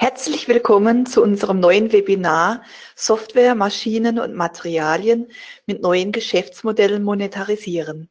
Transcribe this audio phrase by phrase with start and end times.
[0.00, 2.62] Herzlich willkommen zu unserem neuen Webinar
[2.94, 5.26] Software, Maschinen und Materialien
[5.66, 8.08] mit neuen Geschäftsmodellen monetarisieren.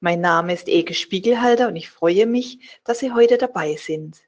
[0.00, 4.18] Mein Name ist Eke Spiegelhalter und ich freue mich, dass Sie heute dabei sind.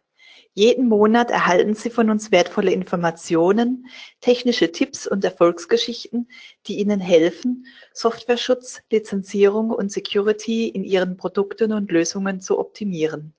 [0.55, 3.89] Jeden Monat erhalten Sie von uns wertvolle Informationen,
[4.23, 6.31] technische Tipps und Erfolgsgeschichten,
[6.67, 13.35] die Ihnen helfen, Softwareschutz, Lizenzierung und Security in Ihren Produkten und Lösungen zu optimieren.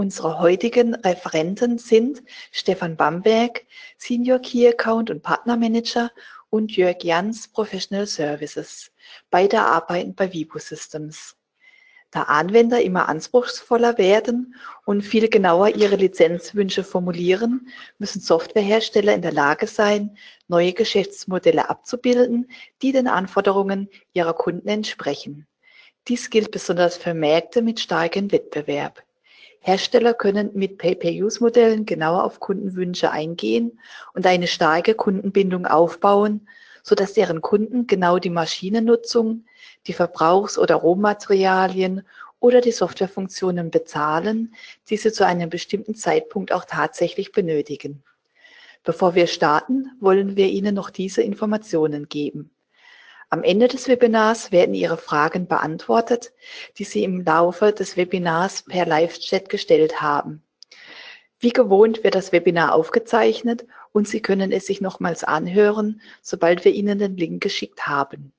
[0.00, 3.66] Unsere heutigen Referenten sind Stefan Bamberg,
[3.98, 6.10] Senior Key Account und Partnermanager
[6.48, 8.92] und Jörg Jans, Professional Services.
[9.28, 11.36] Beide arbeiten bei Vibo Systems.
[12.10, 14.54] Da Anwender immer anspruchsvoller werden
[14.86, 20.16] und viel genauer ihre Lizenzwünsche formulieren, müssen Softwarehersteller in der Lage sein,
[20.48, 25.46] neue Geschäftsmodelle abzubilden, die den Anforderungen ihrer Kunden entsprechen.
[26.08, 29.02] Dies gilt besonders für Märkte mit starkem Wettbewerb.
[29.60, 33.78] Hersteller können mit Pay-per-Use-Modellen genauer auf Kundenwünsche eingehen
[34.14, 36.48] und eine starke Kundenbindung aufbauen,
[36.82, 39.44] sodass deren Kunden genau die Maschinennutzung,
[39.86, 42.06] die Verbrauchs- oder Rohmaterialien
[42.40, 44.54] oder die Softwarefunktionen bezahlen,
[44.88, 48.02] die sie zu einem bestimmten Zeitpunkt auch tatsächlich benötigen.
[48.82, 52.50] Bevor wir starten, wollen wir Ihnen noch diese Informationen geben.
[53.32, 56.32] Am Ende des Webinars werden Ihre Fragen beantwortet,
[56.78, 60.42] die Sie im Laufe des Webinars per Live-Chat gestellt haben.
[61.38, 66.72] Wie gewohnt wird das Webinar aufgezeichnet und Sie können es sich nochmals anhören, sobald wir
[66.72, 68.32] Ihnen den Link geschickt haben.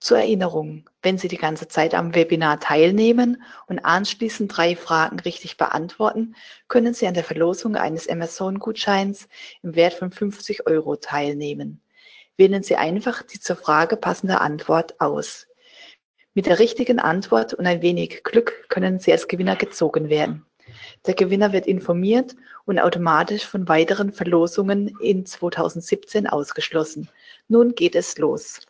[0.00, 5.58] Zur Erinnerung, wenn Sie die ganze Zeit am Webinar teilnehmen und anschließend drei Fragen richtig
[5.58, 6.34] beantworten,
[6.68, 9.28] können Sie an der Verlosung eines Amazon-Gutscheins
[9.62, 11.83] im Wert von 50 Euro teilnehmen.
[12.36, 15.46] Wählen Sie einfach die zur Frage passende Antwort aus.
[16.34, 20.44] Mit der richtigen Antwort und ein wenig Glück können Sie als Gewinner gezogen werden.
[21.06, 27.08] Der Gewinner wird informiert und automatisch von weiteren Verlosungen in 2017 ausgeschlossen.
[27.46, 28.60] Nun geht es los.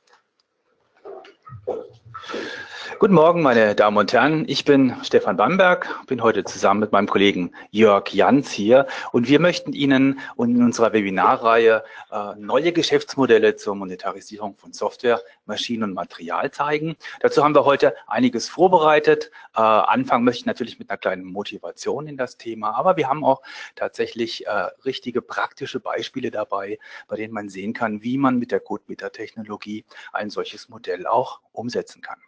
[2.98, 4.44] Guten Morgen, meine Damen und Herren.
[4.46, 9.40] Ich bin Stefan Bamberg, bin heute zusammen mit meinem Kollegen Jörg Jans hier und wir
[9.40, 16.50] möchten Ihnen in unserer Webinarreihe äh, neue Geschäftsmodelle zur Monetarisierung von Software, Maschinen und Material
[16.50, 16.96] zeigen.
[17.20, 19.30] Dazu haben wir heute einiges vorbereitet.
[19.56, 23.24] Äh, anfangen möchte ich natürlich mit einer kleinen Motivation in das Thema, aber wir haben
[23.24, 23.42] auch
[23.74, 24.50] tatsächlich äh,
[24.84, 26.78] richtige praktische Beispiele dabei,
[27.08, 32.00] bei denen man sehen kann, wie man mit der CodeMeter-Technologie ein solches Modell auch umsetzen
[32.00, 32.18] kann.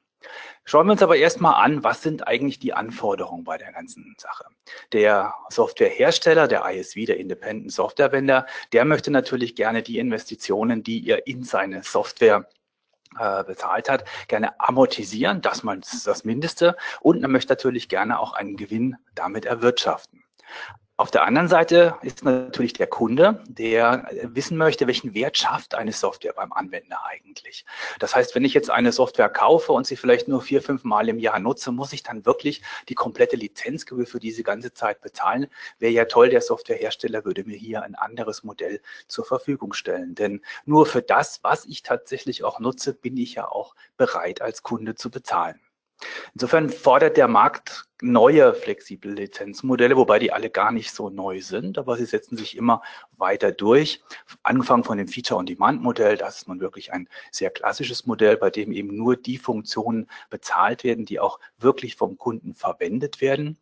[0.65, 4.45] Schauen wir uns aber erstmal an, was sind eigentlich die Anforderungen bei der ganzen Sache.
[4.93, 11.09] Der Softwarehersteller, der ISV, der Independent Software Vendor, der möchte natürlich gerne die Investitionen, die
[11.09, 12.49] er in seine Software
[13.19, 16.77] äh, bezahlt hat, gerne amortisieren, das mal das Mindeste.
[17.01, 20.25] Und er möchte natürlich gerne auch einen Gewinn damit erwirtschaften.
[20.99, 25.93] Auf der anderen Seite ist natürlich der Kunde, der wissen möchte, welchen Wert schafft eine
[25.93, 27.67] Software beim Anwender eigentlich.
[27.99, 31.11] Das heißt, wenn ich jetzt eine Software kaufe und sie vielleicht nur vier, fünf Mal
[31.11, 35.49] im Jahr nutze, muss ich dann wirklich die komplette Lizenzgebühr für diese ganze Zeit bezahlen.
[35.79, 40.15] Wäre ja toll, der Softwarehersteller würde mir hier ein anderes Modell zur Verfügung stellen.
[40.15, 44.63] Denn nur für das, was ich tatsächlich auch nutze, bin ich ja auch bereit, als
[44.63, 45.61] Kunde zu bezahlen.
[46.35, 51.79] Insofern fordert der Markt neue flexible Lizenzmodelle, wobei die alle gar nicht so neu sind,
[51.79, 52.83] aber sie setzen sich immer
[53.17, 54.03] weiter durch.
[54.43, 58.95] Angefangen von dem Feature-on-Demand-Modell, das ist nun wirklich ein sehr klassisches Modell, bei dem eben
[58.97, 63.57] nur die Funktionen bezahlt werden, die auch wirklich vom Kunden verwendet werden.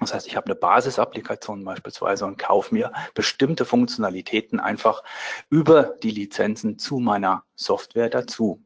[0.00, 5.02] Das heißt, ich habe eine Basisapplikation beispielsweise und kaufe mir bestimmte Funktionalitäten einfach
[5.50, 8.60] über die Lizenzen zu meiner Software dazu.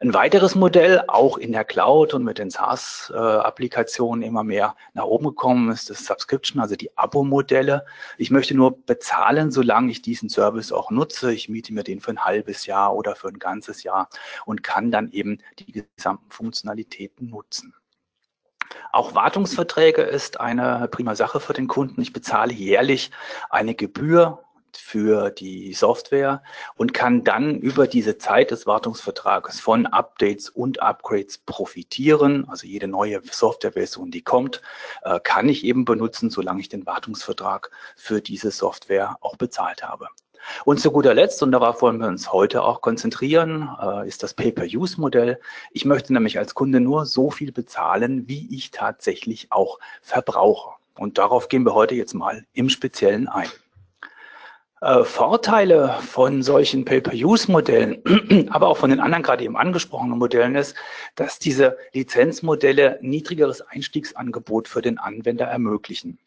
[0.00, 5.26] Ein weiteres Modell, auch in der Cloud und mit den SaaS-Applikationen immer mehr nach oben
[5.26, 7.84] gekommen ist, das Subscription, also die Abo-Modelle.
[8.16, 11.32] Ich möchte nur bezahlen, solange ich diesen Service auch nutze.
[11.32, 14.08] Ich miete mir den für ein halbes Jahr oder für ein ganzes Jahr
[14.46, 17.74] und kann dann eben die gesamten Funktionalitäten nutzen.
[18.92, 22.00] Auch Wartungsverträge ist eine prima Sache für den Kunden.
[22.00, 23.10] Ich bezahle jährlich
[23.50, 24.44] eine Gebühr
[24.76, 26.42] für die Software
[26.76, 32.46] und kann dann über diese Zeit des Wartungsvertrages von Updates und Upgrades profitieren.
[32.48, 34.62] Also jede neue Softwareversion, die kommt,
[35.02, 40.08] äh, kann ich eben benutzen, solange ich den Wartungsvertrag für diese Software auch bezahlt habe.
[40.64, 44.34] Und zu guter Letzt, und darauf wollen wir uns heute auch konzentrieren, äh, ist das
[44.34, 45.40] Pay-per-Use-Modell.
[45.72, 50.70] Ich möchte nämlich als Kunde nur so viel bezahlen, wie ich tatsächlich auch verbrauche.
[50.96, 53.48] Und darauf gehen wir heute jetzt mal im Speziellen ein.
[54.80, 60.76] Äh, Vorteile von solchen Pay-per-Use-Modellen, aber auch von den anderen gerade eben angesprochenen Modellen ist,
[61.16, 66.18] dass diese Lizenzmodelle niedrigeres Einstiegsangebot für den Anwender ermöglichen.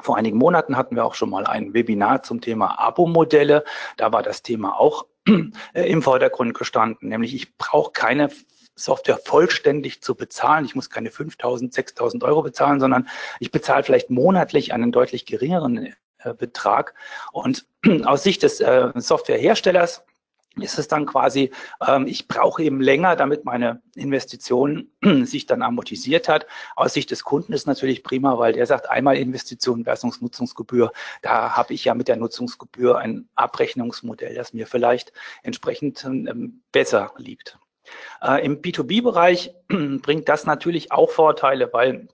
[0.00, 3.62] Vor einigen Monaten hatten wir auch schon mal ein Webinar zum Thema Abo-Modelle.
[3.96, 5.06] Da war das Thema auch
[5.74, 8.30] im Vordergrund gestanden, nämlich ich brauche keine
[8.74, 10.64] Software vollständig zu bezahlen.
[10.64, 13.06] Ich muss keine 5.000, 6.000 Euro bezahlen, sondern
[13.38, 15.92] ich bezahle vielleicht monatlich einen deutlich geringeren äh,
[16.38, 16.94] Betrag.
[17.32, 17.66] Und
[18.04, 20.04] aus Sicht des äh, Softwareherstellers
[20.56, 21.50] ist es dann quasi,
[21.86, 24.88] ähm, ich brauche eben länger, damit meine Investition
[25.24, 26.46] sich dann amortisiert hat.
[26.76, 30.92] Aus Sicht des Kunden ist natürlich prima, weil der sagt, einmal Investition versus Nutzungsgebühr.
[31.22, 37.12] Da habe ich ja mit der Nutzungsgebühr ein Abrechnungsmodell, das mir vielleicht entsprechend ähm, besser
[37.16, 37.58] liegt.
[38.20, 42.08] Äh, Im B2B-Bereich bringt das natürlich auch Vorteile, weil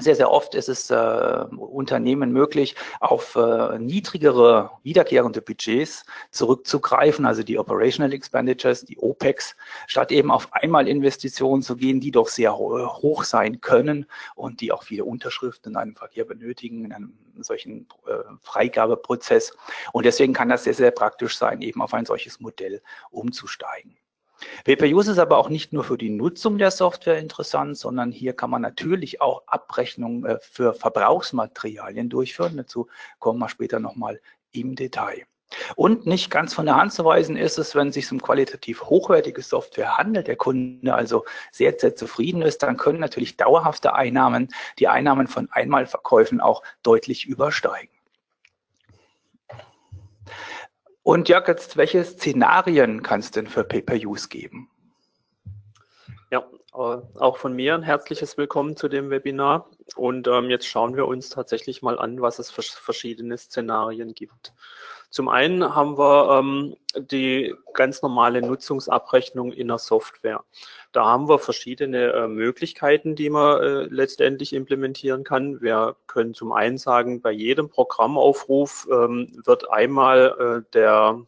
[0.00, 7.42] sehr, sehr oft ist es äh, Unternehmen möglich, auf äh, niedrigere wiederkehrende Budgets zurückzugreifen, also
[7.42, 9.56] die Operational Expenditures, die OPEX,
[9.86, 14.72] statt eben auf einmal Investitionen zu gehen, die doch sehr hoch sein können und die
[14.72, 18.12] auch viele Unterschriften in einem Verkehr benötigen, in einem solchen äh,
[18.42, 19.56] Freigabeprozess.
[19.92, 23.96] Und deswegen kann das sehr, sehr praktisch sein, eben auf ein solches Modell umzusteigen.
[24.64, 28.50] WPUs ist aber auch nicht nur für die Nutzung der Software interessant, sondern hier kann
[28.50, 32.56] man natürlich auch Abrechnungen äh, für Verbrauchsmaterialien durchführen.
[32.56, 32.88] Dazu
[33.18, 34.20] kommen wir später nochmal
[34.52, 35.26] im Detail.
[35.76, 38.82] Und nicht ganz von der Hand zu weisen ist es, wenn es sich um qualitativ
[38.84, 44.48] hochwertige Software handelt, der Kunde also sehr, sehr zufrieden ist, dann können natürlich dauerhafte Einnahmen
[44.78, 47.90] die Einnahmen von Einmalverkäufen auch deutlich übersteigen.
[51.08, 54.68] Und Jörg, jetzt welche Szenarien kann es denn für Pay-Per-Use geben?
[56.30, 56.40] Ja,
[56.74, 59.70] äh, auch von mir ein herzliches Willkommen zu dem Webinar.
[59.96, 64.52] Und ähm, jetzt schauen wir uns tatsächlich mal an, was es für verschiedene Szenarien gibt.
[65.10, 70.44] Zum einen haben wir ähm, die ganz normale Nutzungsabrechnung in der Software.
[70.92, 75.60] Da haben wir verschiedene äh, Möglichkeiten, die man äh, letztendlich implementieren kann.
[75.62, 81.22] Wir können zum einen sagen, bei jedem Programmaufruf ähm, wird einmal äh, der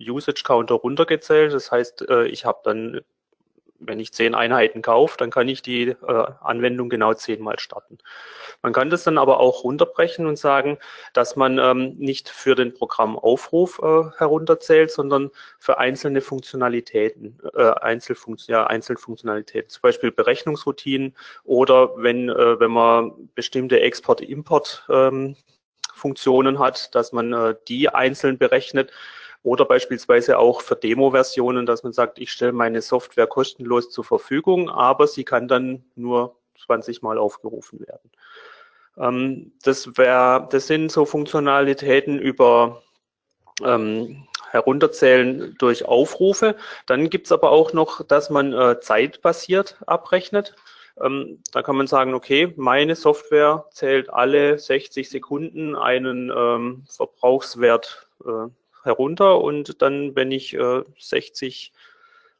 [0.00, 1.52] Usage Counter runtergezählt.
[1.52, 3.00] Das heißt, äh, ich habe dann
[3.78, 7.98] wenn ich zehn Einheiten kaufe, dann kann ich die äh, Anwendung genau zehnmal starten.
[8.62, 10.78] Man kann das dann aber auch runterbrechen und sagen,
[11.12, 18.52] dass man ähm, nicht für den Programmaufruf äh, herunterzählt, sondern für einzelne Funktionalitäten, äh, Einzelfunktion,
[18.52, 21.14] ja, Einzelfunktionalitäten, zum Beispiel Berechnungsroutinen
[21.44, 25.36] oder wenn, äh, wenn man bestimmte Export-Import ähm,
[25.94, 28.92] Funktionen hat, dass man äh, die einzeln berechnet
[29.46, 34.68] oder beispielsweise auch für Demo-Versionen, dass man sagt, ich stelle meine Software kostenlos zur Verfügung,
[34.68, 36.34] aber sie kann dann nur
[36.66, 38.10] 20 Mal aufgerufen werden.
[38.98, 42.82] Ähm, das, wär, das sind so Funktionalitäten über
[43.62, 46.56] ähm, Herunterzählen durch Aufrufe.
[46.86, 50.56] Dann gibt es aber auch noch, dass man äh, zeitbasiert abrechnet.
[51.00, 58.08] Ähm, da kann man sagen, okay, meine Software zählt alle 60 Sekunden einen ähm, Verbrauchswert
[58.24, 58.48] äh,
[58.86, 61.72] herunter und dann, wenn ich äh, 60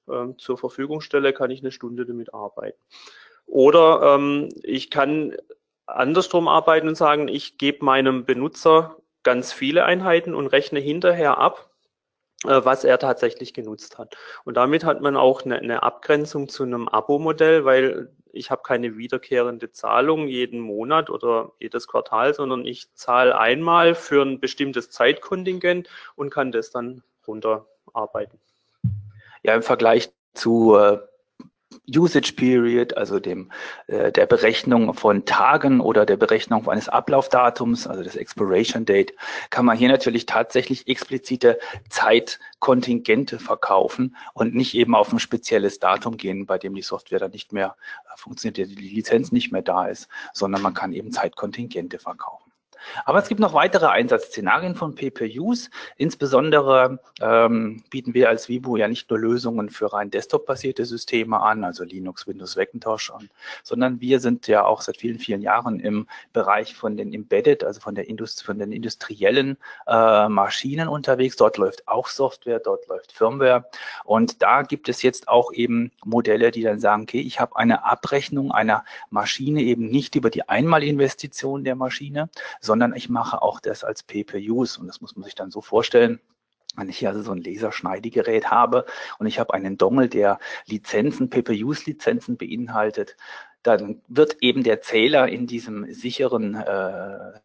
[0.09, 2.79] äh, zur Verfügung stelle, kann ich eine Stunde damit arbeiten.
[3.47, 5.37] Oder ähm, ich kann
[5.87, 11.71] andersrum arbeiten und sagen, ich gebe meinem Benutzer ganz viele Einheiten und rechne hinterher ab,
[12.45, 14.17] was er tatsächlich genutzt hat.
[14.45, 18.97] Und damit hat man auch eine, eine Abgrenzung zu einem Abo-Modell, weil ich habe keine
[18.97, 25.89] wiederkehrende Zahlung jeden Monat oder jedes Quartal, sondern ich zahle einmal für ein bestimmtes Zeitkontingent
[26.15, 28.39] und kann das dann runterarbeiten.
[29.43, 30.99] Ja, im Vergleich zu äh,
[31.89, 33.51] Usage Period, also dem
[33.87, 39.15] äh, der Berechnung von Tagen oder der Berechnung eines Ablaufdatums, also das Expiration Date,
[39.51, 41.59] kann man hier natürlich tatsächlich explizite
[41.89, 47.33] Zeitkontingente verkaufen und nicht eben auf ein spezielles Datum gehen, bei dem die Software dann
[47.33, 51.99] nicht mehr äh, funktioniert, die Lizenz nicht mehr da ist, sondern man kann eben Zeitkontingente
[51.99, 52.46] verkaufen.
[53.05, 55.71] Aber es gibt noch weitere Einsatzszenarien von PPUs.
[55.97, 61.65] Insbesondere ähm, bieten wir als Vibu ja nicht nur Lösungen für rein Desktop-basierte Systeme an,
[61.65, 63.31] also Linux, Windows, Macintosh an,
[63.63, 67.81] sondern wir sind ja auch seit vielen, vielen Jahren im Bereich von den Embedded, also
[67.81, 71.37] von, der Indust von den industriellen äh, Maschinen unterwegs.
[71.37, 73.67] Dort läuft auch Software, dort läuft Firmware.
[74.05, 77.85] Und da gibt es jetzt auch eben Modelle, die dann sagen, okay, ich habe eine
[77.85, 82.29] Abrechnung einer Maschine eben nicht über die Einmalinvestition der Maschine,
[82.61, 84.79] sondern sondern ich mache auch das als Pay-per-Use.
[84.79, 86.21] Und das muss man sich dann so vorstellen.
[86.77, 88.85] Wenn ich hier also so ein Laserschneidegerät habe
[89.19, 93.17] und ich habe einen Dongle, der Lizenzen, Pay-per-Use-Lizenzen beinhaltet,
[93.63, 97.41] dann wird eben der Zähler in diesem sicheren äh,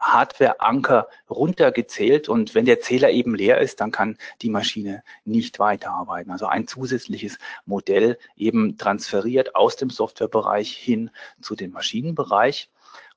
[0.00, 6.32] Hardware-Anker runtergezählt und wenn der Zähler eben leer ist, dann kann die Maschine nicht weiterarbeiten.
[6.32, 7.36] Also ein zusätzliches
[7.66, 11.10] Modell eben transferiert aus dem Softwarebereich hin
[11.42, 12.70] zu dem Maschinenbereich.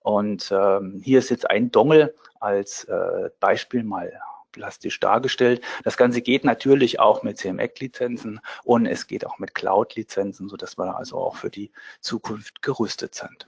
[0.10, 4.12] Und ähm, hier ist jetzt ein Dongle als äh, Beispiel mal
[4.51, 5.62] plastisch dargestellt.
[5.84, 10.98] Das Ganze geht natürlich auch mit CMEC-Lizenzen und es geht auch mit Cloud-Lizenzen, sodass wir
[10.98, 11.70] also auch für die
[12.01, 13.48] Zukunft gerüstet sind.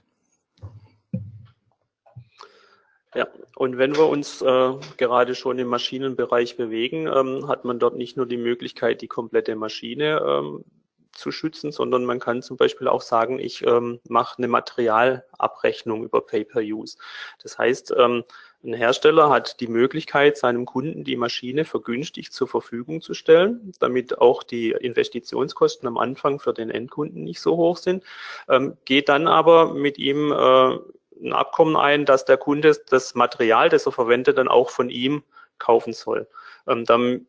[3.16, 3.26] Ja,
[3.56, 8.16] und wenn wir uns äh, gerade schon im Maschinenbereich bewegen, ähm, hat man dort nicht
[8.16, 10.64] nur die Möglichkeit, die komplette Maschine ähm,
[11.12, 16.20] zu schützen, sondern man kann zum Beispiel auch sagen, ich ähm, mache eine Materialabrechnung über
[16.26, 16.96] Pay-per-Use.
[17.42, 18.24] Das heißt, ähm,
[18.64, 24.18] ein Hersteller hat die Möglichkeit, seinem Kunden die Maschine vergünstigt zur Verfügung zu stellen, damit
[24.18, 28.04] auch die Investitionskosten am Anfang für den Endkunden nicht so hoch sind,
[28.48, 30.78] ähm, geht dann aber mit ihm äh,
[31.24, 35.22] ein Abkommen ein, dass der Kunde das Material, das er verwendet, dann auch von ihm
[35.58, 36.28] kaufen soll.
[36.66, 37.26] Ähm, dann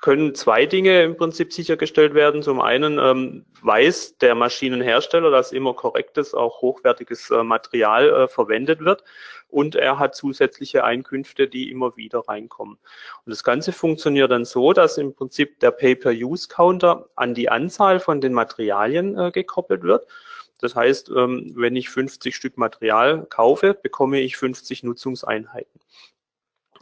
[0.00, 2.42] können zwei Dinge im Prinzip sichergestellt werden.
[2.42, 8.80] Zum einen ähm, weiß der Maschinenhersteller, dass immer korrektes, auch hochwertiges äh, Material äh, verwendet
[8.80, 9.02] wird
[9.48, 12.76] und er hat zusätzliche Einkünfte, die immer wieder reinkommen.
[13.24, 18.20] Und das Ganze funktioniert dann so, dass im Prinzip der Pay-per-Use-Counter an die Anzahl von
[18.20, 20.06] den Materialien äh, gekoppelt wird.
[20.60, 25.80] Das heißt, ähm, wenn ich 50 Stück Material kaufe, bekomme ich 50 Nutzungseinheiten.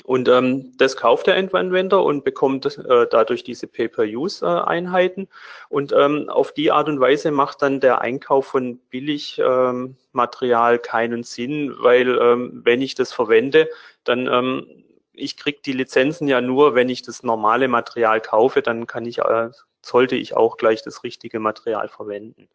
[0.07, 5.27] Und ähm, das kauft der Endanwender und bekommt äh, dadurch diese Pay-per-Use-Einheiten.
[5.69, 11.25] und ähm, auf die Art und Weise macht dann der Einkauf von Billigmaterial ähm, keinen
[11.25, 13.69] Sinn, weil ähm, wenn ich das verwende,
[14.05, 18.87] dann ähm, ich kriege die Lizenzen ja nur, wenn ich das normale Material kaufe, dann
[18.87, 19.51] kann ich, äh,
[19.87, 22.49] sollte ich auch gleich das richtige Material verwenden.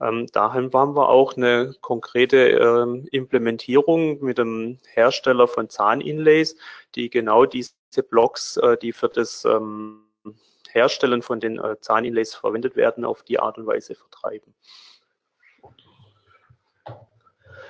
[0.00, 6.56] Ähm, dahin waren wir auch eine konkrete ähm, Implementierung mit dem Hersteller von Zahninlays,
[6.94, 7.72] die genau diese
[8.08, 10.04] Blocks, äh, die für das ähm,
[10.70, 14.54] Herstellen von den äh, Zahninlays verwendet werden, auf die Art und Weise vertreiben.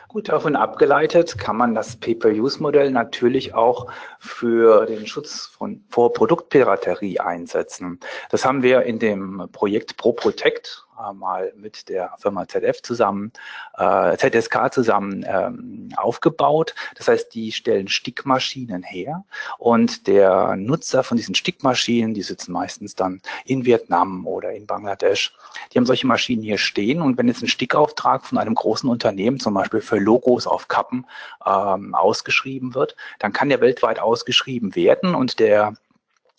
[0.09, 7.21] Gut, davon abgeleitet kann man das Pay-per-Use-Modell natürlich auch für den Schutz von, vor Produktpiraterie
[7.21, 8.01] einsetzen.
[8.31, 13.33] Das haben wir in dem Projekt ProProtect mal mit der Firma ZF zusammen,
[13.77, 16.75] äh, ZSK zusammen ähm, aufgebaut.
[16.97, 19.25] Das heißt, die stellen Stickmaschinen her
[19.59, 25.35] und der Nutzer von diesen Stickmaschinen, die sitzen meistens dann in Vietnam oder in Bangladesch,
[25.73, 29.41] die haben solche Maschinen hier stehen und wenn jetzt ein Stickauftrag von einem großen Unternehmen,
[29.41, 31.07] zum Beispiel für Logos auf Kappen,
[31.47, 35.75] ähm, ausgeschrieben wird, dann kann der weltweit ausgeschrieben werden und der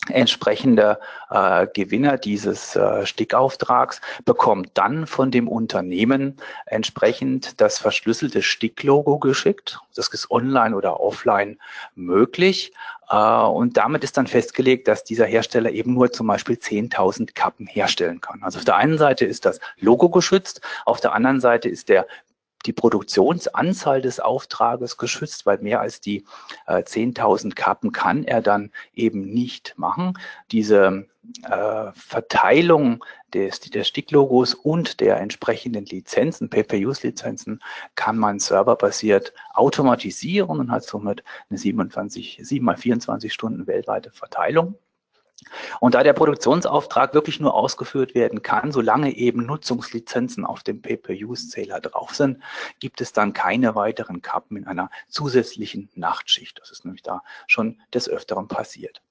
[0.08, 0.98] entsprechende
[1.30, 9.78] äh, Gewinner dieses äh, Stickauftrags bekommt dann von dem Unternehmen entsprechend das verschlüsselte Sticklogo geschickt.
[9.94, 11.58] Das ist online oder offline
[11.94, 12.72] möglich.
[13.10, 17.66] Äh, und damit ist dann festgelegt, dass dieser Hersteller eben nur zum Beispiel 10.000 Kappen
[17.66, 18.42] herstellen kann.
[18.42, 22.06] Also auf der einen Seite ist das Logo geschützt, auf der anderen Seite ist der
[22.66, 26.24] die Produktionsanzahl des Auftrages geschützt, weil mehr als die
[26.66, 30.18] äh, 10.000 Kappen kann er dann eben nicht machen.
[30.50, 31.06] Diese
[31.42, 37.60] äh, Verteilung des, des Sticklogos und der entsprechenden Lizenzen, Pay-per-Use-Lizenzen,
[37.94, 44.76] kann man serverbasiert automatisieren und hat somit eine 27, 7 mal 24 Stunden weltweite Verteilung.
[45.80, 51.80] Und da der Produktionsauftrag wirklich nur ausgeführt werden kann, solange eben Nutzungslizenzen auf dem Pay-per-Use-Zähler
[51.80, 52.42] drauf sind,
[52.78, 56.58] gibt es dann keine weiteren Kappen in einer zusätzlichen Nachtschicht.
[56.60, 59.02] Das ist nämlich da schon des Öfteren passiert.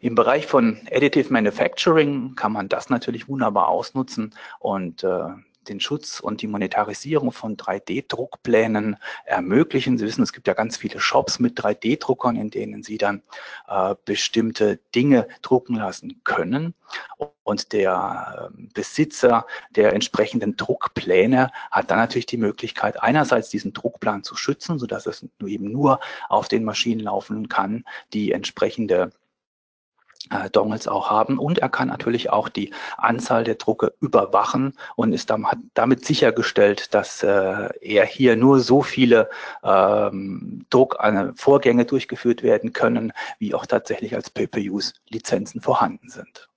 [0.00, 5.28] Im Bereich von Additive Manufacturing kann man das natürlich wunderbar ausnutzen und äh,
[5.68, 9.98] den Schutz und die Monetarisierung von 3D-Druckplänen ermöglichen.
[9.98, 13.22] Sie wissen, es gibt ja ganz viele Shops mit 3D-Druckern, in denen Sie dann
[13.68, 16.74] äh, bestimmte Dinge drucken lassen können.
[17.42, 24.22] Und der äh, Besitzer der entsprechenden Druckpläne hat dann natürlich die Möglichkeit, einerseits diesen Druckplan
[24.22, 29.12] zu schützen, sodass es eben nur auf den Maschinen laufen kann, die entsprechende
[30.30, 35.12] äh, Dongles auch haben und er kann natürlich auch die Anzahl der Drucke überwachen und
[35.12, 35.32] ist
[35.74, 39.28] damit sichergestellt, dass äh, er hier nur so viele
[39.62, 46.48] ähm, Druckvorgänge durchgeführt werden können, wie auch tatsächlich als Pay-per-Use-Lizenzen vorhanden sind.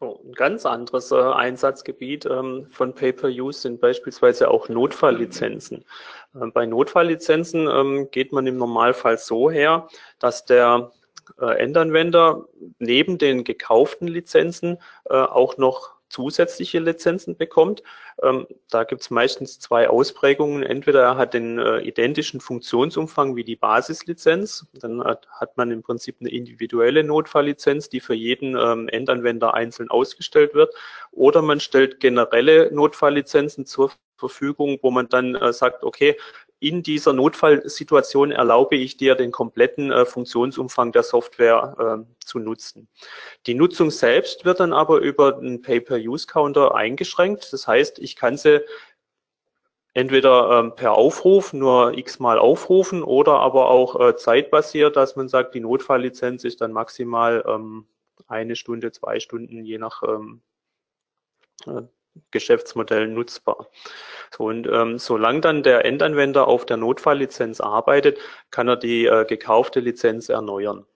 [0.00, 5.84] So, ein ganz anderes äh, Einsatzgebiet ähm, von Pay-per-Use sind beispielsweise auch Notfalllizenzen.
[6.34, 9.88] Äh, bei Notfalllizenzen ähm, geht man im Normalfall so her,
[10.20, 10.92] dass der
[11.40, 12.46] äh, Endanwender
[12.78, 17.82] neben den gekauften Lizenzen äh, auch noch zusätzliche Lizenzen bekommt.
[18.22, 20.62] Ähm, da gibt es meistens zwei Ausprägungen.
[20.62, 25.82] Entweder er hat den äh, identischen Funktionsumfang wie die Basislizenz, dann hat, hat, man im
[25.82, 30.74] Prinzip eine individuelle Notfalllizenz, die für jeden ähm, Endanwender einzeln ausgestellt wird,
[31.12, 36.16] oder man stellt generelle Notfalllizenzen zur Verfügung, wo man dann äh, sagt, okay,
[36.60, 42.88] in dieser Notfallsituation erlaube ich dir, den kompletten äh, Funktionsumfang der Software äh, zu nutzen.
[43.46, 47.52] Die Nutzung selbst wird dann aber über einen Pay-per-Use-Counter eingeschränkt.
[47.52, 48.64] Das heißt, ich kann sie
[49.94, 55.54] entweder ähm, per Aufruf nur x-mal aufrufen oder aber auch äh, zeitbasiert, dass man sagt,
[55.54, 57.86] die Notfalllizenz ist dann maximal ähm,
[58.26, 60.42] eine Stunde, zwei Stunden, je nach ähm,
[61.66, 61.82] äh,
[62.30, 63.68] Geschäftsmodell nutzbar.
[64.36, 68.18] So, und ähm, solange dann der Endanwender auf der Notfalllizenz arbeitet,
[68.50, 70.86] kann er die äh, gekaufte Lizenz erneuern.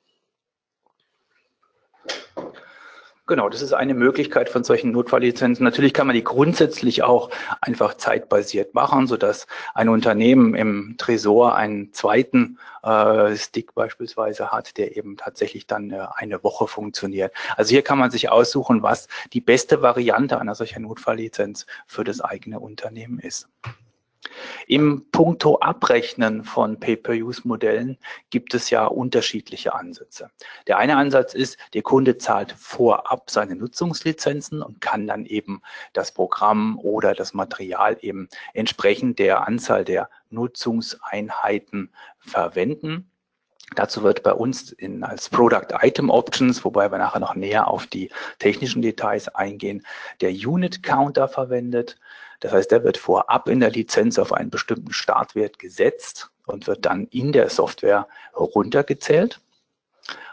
[3.32, 5.64] Genau, das ist eine Möglichkeit von solchen Notfalllizenzen.
[5.64, 7.30] Natürlich kann man die grundsätzlich auch
[7.62, 14.76] einfach zeitbasiert machen, so dass ein Unternehmen im Tresor einen zweiten äh, Stick beispielsweise hat,
[14.76, 17.32] der eben tatsächlich dann äh, eine Woche funktioniert.
[17.56, 22.20] Also hier kann man sich aussuchen, was die beste Variante einer solchen Notfalllizenz für das
[22.20, 23.48] eigene Unternehmen ist.
[24.66, 27.98] Im Punkto Abrechnen von Pay-per-Use-Modellen
[28.30, 30.30] gibt es ja unterschiedliche Ansätze.
[30.66, 36.12] Der eine Ansatz ist, der Kunde zahlt vorab seine Nutzungslizenzen und kann dann eben das
[36.12, 43.08] Programm oder das Material eben entsprechend der Anzahl der Nutzungseinheiten verwenden.
[43.74, 47.86] Dazu wird bei uns in, als Product Item Options, wobei wir nachher noch näher auf
[47.86, 49.86] die technischen Details eingehen,
[50.20, 51.98] der Unit Counter verwendet.
[52.42, 56.84] Das heißt, der wird vorab in der Lizenz auf einen bestimmten Startwert gesetzt und wird
[56.84, 59.40] dann in der Software runtergezählt.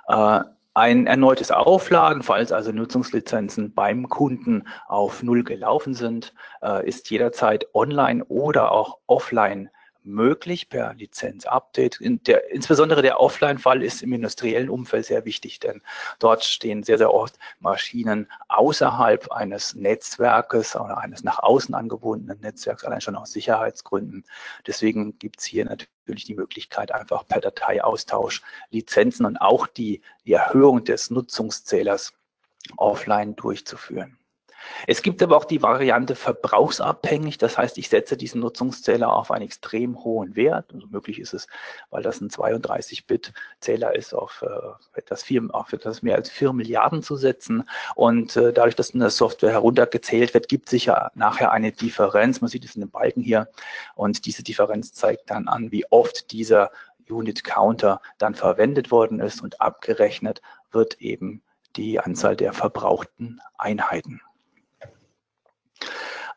[0.07, 0.39] Äh,
[0.73, 7.67] ein erneutes Aufladen, falls also Nutzungslizenzen beim Kunden auf Null gelaufen sind, äh, ist jederzeit
[7.75, 9.69] online oder auch offline
[10.09, 12.01] möglich per Lizenz-Update.
[12.01, 15.81] In der, insbesondere der Offline-Fall ist im industriellen Umfeld sehr wichtig, denn
[16.19, 22.83] dort stehen sehr, sehr oft Maschinen außerhalb eines Netzwerkes oder eines nach außen angebundenen Netzwerks,
[22.83, 24.25] allein schon aus Sicherheitsgründen.
[24.67, 30.33] Deswegen gibt es hier natürlich die Möglichkeit, einfach per Dateiaustausch Lizenzen und auch die, die
[30.33, 32.13] Erhöhung des Nutzungszählers
[32.77, 34.18] offline durchzuführen.
[34.87, 37.37] Es gibt aber auch die Variante verbrauchsabhängig.
[37.37, 40.73] Das heißt, ich setze diesen Nutzungszähler auf einen extrem hohen Wert.
[40.73, 41.47] Also möglich ist es,
[41.89, 47.03] weil das ein 32-Bit-Zähler ist, auf, äh, etwas vier, auf etwas mehr als 4 Milliarden
[47.03, 47.67] zu setzen.
[47.95, 52.41] Und äh, dadurch, dass in der Software heruntergezählt wird, gibt sich ja nachher eine Differenz.
[52.41, 53.47] Man sieht es in den Balken hier.
[53.95, 56.71] Und diese Differenz zeigt dann an, wie oft dieser
[57.09, 61.41] Unit Counter dann verwendet worden ist und abgerechnet wird eben
[61.75, 64.21] die Anzahl der verbrauchten Einheiten.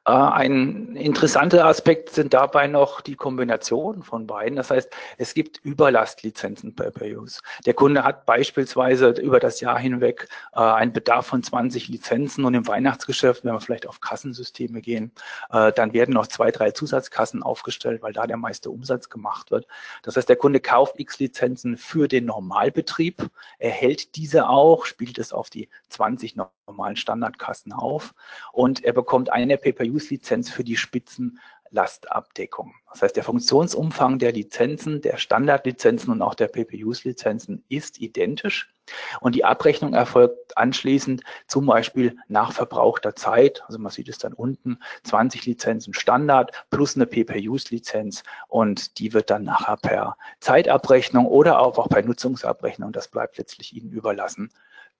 [0.04, 4.56] Äh, ein interessanter Aspekt sind dabei noch die Kombination von beiden.
[4.56, 7.40] Das heißt, es gibt Überlastlizenzen per, Use.
[7.66, 12.54] Der Kunde hat beispielsweise über das Jahr hinweg äh, einen Bedarf von 20 Lizenzen und
[12.54, 15.12] im Weihnachtsgeschäft, wenn wir vielleicht auf Kassensysteme gehen,
[15.50, 19.66] äh, dann werden noch zwei, drei Zusatzkassen aufgestellt, weil da der meiste Umsatz gemacht wird.
[20.02, 25.32] Das heißt, der Kunde kauft x Lizenzen für den Normalbetrieb, erhält diese auch, spielt es
[25.32, 28.14] auf die 20 normalen Standardkassen auf
[28.52, 29.58] und er bekommt eine
[29.92, 32.74] Pay-per-Use-Lizenz für die Spitzenlastabdeckung.
[32.90, 38.72] Das heißt, der Funktionsumfang der Lizenzen, der Standardlizenzen und auch der Pay-per-Use-Lizenzen ist identisch
[39.20, 43.62] und die Abrechnung erfolgt anschließend zum Beispiel nach verbrauchter Zeit.
[43.66, 49.30] Also man sieht es dann unten, 20 Lizenzen Standard plus eine Pay-per-Use-Lizenz und die wird
[49.30, 54.50] dann nachher per Zeitabrechnung oder auch per Nutzungsabrechnung, das bleibt letztlich Ihnen überlassen,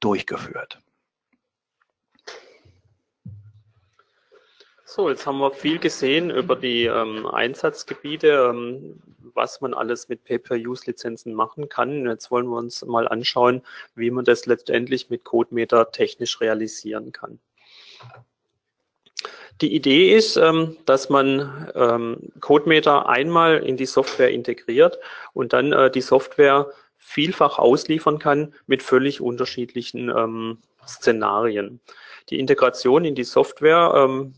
[0.01, 0.81] durchgeführt.
[4.95, 9.01] So, jetzt haben wir viel gesehen über die ähm, Einsatzgebiete, ähm,
[9.33, 12.05] was man alles mit Pay-per-Use-Lizenzen machen kann.
[12.05, 13.63] Jetzt wollen wir uns mal anschauen,
[13.95, 17.39] wie man das letztendlich mit CodeMeter technisch realisieren kann.
[19.63, 24.99] Die Idee ist, ähm, dass man ähm, CodeMeter einmal in die Software integriert
[25.33, 31.81] und dann äh, die Software vielfach ausliefern kann mit völlig unterschiedlichen ähm, Szenarien.
[32.29, 34.35] Die Integration in die Software ähm,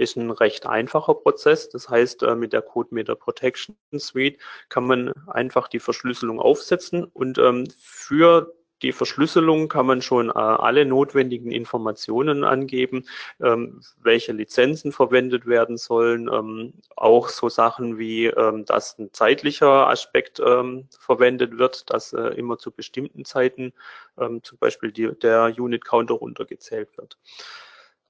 [0.00, 1.68] ist ein recht einfacher Prozess.
[1.68, 7.38] Das heißt, äh, mit der CodeMeter Protection Suite kann man einfach die Verschlüsselung aufsetzen und
[7.38, 13.04] ähm, für die Verschlüsselung kann man schon äh, alle notwendigen Informationen angeben,
[13.40, 19.88] ähm, welche Lizenzen verwendet werden sollen, ähm, auch so Sachen wie, ähm, dass ein zeitlicher
[19.88, 23.72] Aspekt ähm, verwendet wird, dass äh, immer zu bestimmten Zeiten
[24.18, 27.18] ähm, zum Beispiel die, der Unit Counter runtergezählt wird.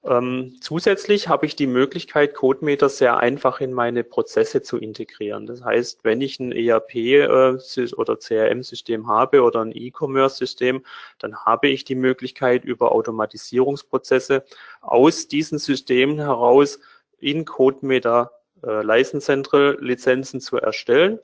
[0.03, 5.45] Ähm, zusätzlich habe ich die Möglichkeit, CodeMeter sehr einfach in meine Prozesse zu integrieren.
[5.45, 10.83] Das heißt, wenn ich ein ERP äh, oder CRM-System habe oder ein E-Commerce-System,
[11.19, 14.43] dann habe ich die Möglichkeit, über Automatisierungsprozesse
[14.81, 16.79] aus diesen Systemen heraus
[17.19, 18.31] in CodeMeter
[18.65, 21.19] äh, License Central Lizenzen zu erstellen.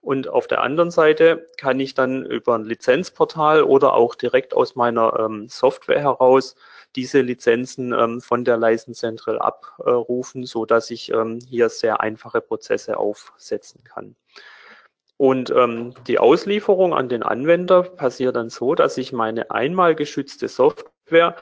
[0.00, 4.74] Und auf der anderen Seite kann ich dann über ein Lizenzportal oder auch direkt aus
[4.74, 6.56] meiner ähm, Software heraus
[6.96, 12.40] diese Lizenzen ähm, von der License Central abrufen, so dass ich ähm, hier sehr einfache
[12.40, 14.16] Prozesse aufsetzen kann.
[15.18, 20.48] Und ähm, die Auslieferung an den Anwender passiert dann so, dass ich meine einmal geschützte
[20.48, 21.36] Software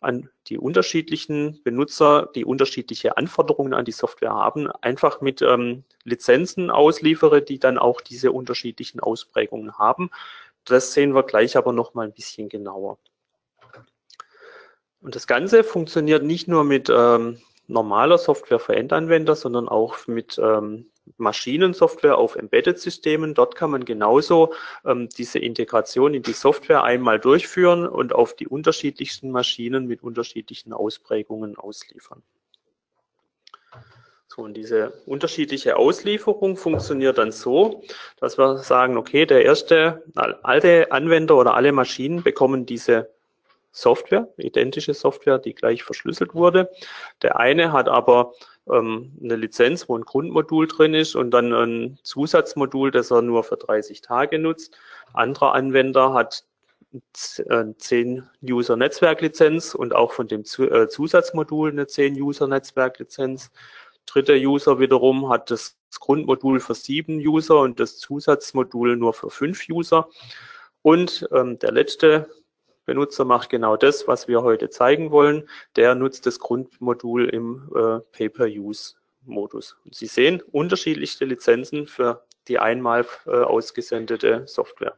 [0.00, 6.70] an die unterschiedlichen Benutzer, die unterschiedliche Anforderungen an die Software haben, einfach mit ähm, Lizenzen
[6.70, 10.10] ausliefere, die dann auch diese unterschiedlichen Ausprägungen haben.
[10.64, 12.98] Das sehen wir gleich aber noch mal ein bisschen genauer.
[15.04, 17.36] Und das Ganze funktioniert nicht nur mit ähm,
[17.66, 20.86] normaler Software für Endanwender, sondern auch mit ähm,
[21.18, 23.34] Maschinensoftware auf Embedded-Systemen.
[23.34, 24.54] Dort kann man genauso
[24.86, 30.72] ähm, diese Integration in die Software einmal durchführen und auf die unterschiedlichsten Maschinen mit unterschiedlichen
[30.72, 32.22] Ausprägungen ausliefern.
[34.28, 37.82] So, und diese unterschiedliche Auslieferung funktioniert dann so,
[38.20, 43.10] dass wir sagen, okay, der erste, alle Anwender oder alle Maschinen bekommen diese
[43.74, 46.70] Software, identische Software, die gleich verschlüsselt wurde.
[47.22, 48.32] Der eine hat aber
[48.70, 53.42] ähm, eine Lizenz, wo ein Grundmodul drin ist und dann ein Zusatzmodul, das er nur
[53.42, 54.78] für 30 Tage nutzt.
[55.12, 56.44] Anderer Anwender hat
[57.12, 63.50] 10 äh, User Netzwerklizenz und auch von dem äh, Zusatzmodul eine 10 User Netzwerklizenz.
[64.06, 69.68] Dritter User wiederum hat das Grundmodul für 7 User und das Zusatzmodul nur für 5
[69.68, 70.08] User.
[70.82, 72.28] Und ähm, der letzte
[72.86, 75.48] Benutzer macht genau das, was wir heute zeigen wollen.
[75.76, 79.76] Der nutzt das Grundmodul im äh, Pay-per-Use-Modus.
[79.90, 84.96] Sie sehen unterschiedlichste Lizenzen für die einmal äh, ausgesendete Software.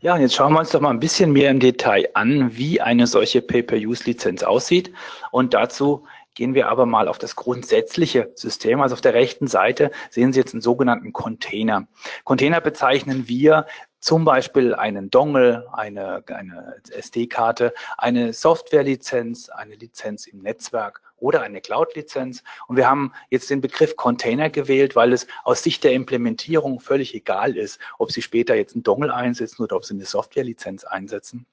[0.00, 2.80] Ja, und jetzt schauen wir uns doch mal ein bisschen mehr im Detail an, wie
[2.80, 4.92] eine solche Pay-per-Use-Lizenz aussieht.
[5.30, 8.80] Und dazu gehen wir aber mal auf das grundsätzliche System.
[8.80, 11.88] Also auf der rechten Seite sehen Sie jetzt einen sogenannten Container.
[12.24, 13.66] Container bezeichnen wir
[14.00, 21.60] zum Beispiel einen Dongle, eine, eine SD-Karte, eine Software-Lizenz, eine Lizenz im Netzwerk oder eine
[21.60, 22.42] Cloud-Lizenz.
[22.68, 27.14] Und wir haben jetzt den Begriff Container gewählt, weil es aus Sicht der Implementierung völlig
[27.14, 31.46] egal ist, ob Sie später jetzt einen Dongle einsetzen oder ob Sie eine Software-Lizenz einsetzen.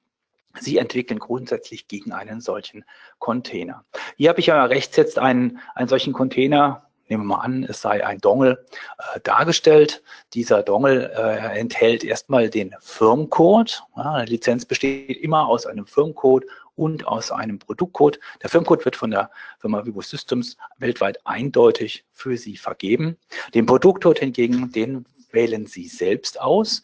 [0.60, 2.84] Sie entwickeln grundsätzlich gegen einen solchen
[3.18, 3.84] Container.
[4.16, 7.80] Hier habe ich ja rechts jetzt einen, einen solchen Container nehmen wir mal an, es
[7.80, 8.64] sei ein Dongle
[8.98, 10.02] äh, dargestellt.
[10.32, 13.82] Dieser Dongle äh, enthält erstmal den Firmcode.
[13.96, 16.44] Ja, eine Lizenz besteht immer aus einem Firmcode
[16.76, 18.18] und aus einem Produktcode.
[18.42, 23.16] Der Firmcode wird von der Firma Vivo Systems weltweit eindeutig für Sie vergeben.
[23.54, 26.82] Den Produktcode hingegen, den wählen Sie selbst aus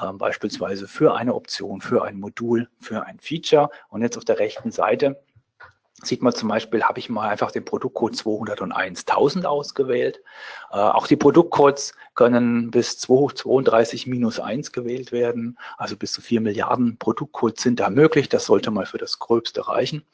[0.00, 3.70] äh, beispielsweise für eine Option, für ein Modul, für ein Feature.
[3.88, 5.20] Und jetzt auf der rechten Seite
[6.02, 10.20] sieht man zum Beispiel, habe ich mal einfach den Produktcode 201.000 ausgewählt.
[10.72, 15.58] Äh, auch die Produktcodes können bis 32 minus 1 gewählt werden.
[15.76, 18.28] Also bis zu 4 Milliarden Produktcodes sind da möglich.
[18.28, 20.06] Das sollte mal für das Gröbste reichen.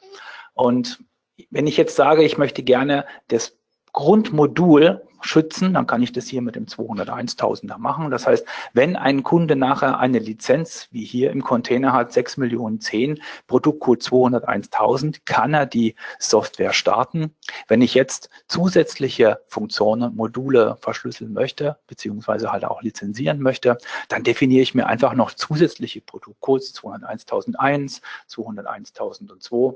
[0.53, 1.03] Und
[1.51, 3.57] wenn ich jetzt sage, ich möchte gerne das
[3.93, 8.11] Grundmodul schützen, dann kann ich das hier mit dem 201.000er machen.
[8.11, 12.79] Das heißt, wenn ein Kunde nachher eine Lizenz, wie hier im Container hat, 6 Millionen
[12.79, 17.35] 10, Produktcode 201.000, kann er die Software starten.
[17.67, 23.77] Wenn ich jetzt zusätzliche Funktionen, Module verschlüsseln möchte, beziehungsweise halt auch lizenzieren möchte,
[24.09, 29.75] dann definiere ich mir einfach noch zusätzliche Produktcodes 201.001, 201.002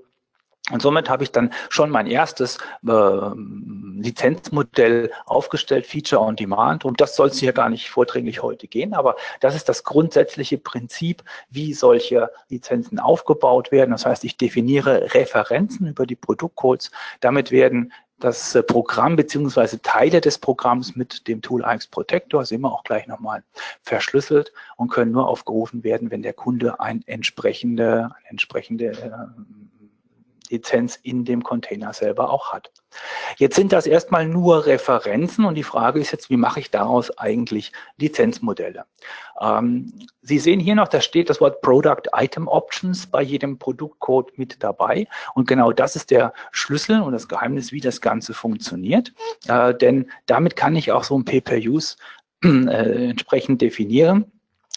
[0.71, 2.57] und somit habe ich dann schon mein erstes
[2.87, 6.85] äh, Lizenzmodell aufgestellt, Feature on Demand.
[6.85, 10.57] Und das soll es hier gar nicht vordringlich heute gehen, aber das ist das grundsätzliche
[10.57, 13.91] Prinzip, wie solche Lizenzen aufgebaut werden.
[13.91, 16.91] Das heißt, ich definiere Referenzen über die Produktcodes.
[17.19, 22.61] Damit werden das äh, Programm beziehungsweise Teile des Programms mit dem Tool AX Protector sind
[22.61, 23.43] wir auch gleich nochmal
[23.81, 29.11] verschlüsselt und können nur aufgerufen werden, wenn der Kunde ein entsprechende, eine entsprechende äh,
[30.51, 32.71] Lizenz in dem Container selber auch hat.
[33.37, 37.17] Jetzt sind das erstmal nur Referenzen und die Frage ist jetzt, wie mache ich daraus
[37.17, 38.85] eigentlich Lizenzmodelle?
[39.39, 44.37] Ähm, Sie sehen hier noch, da steht das Wort Product Item Options bei jedem Produktcode
[44.37, 49.13] mit dabei und genau das ist der Schlüssel und das Geheimnis, wie das Ganze funktioniert,
[49.47, 51.95] äh, denn damit kann ich auch so ein Pay-Per-Use
[52.43, 54.31] äh, entsprechend definieren.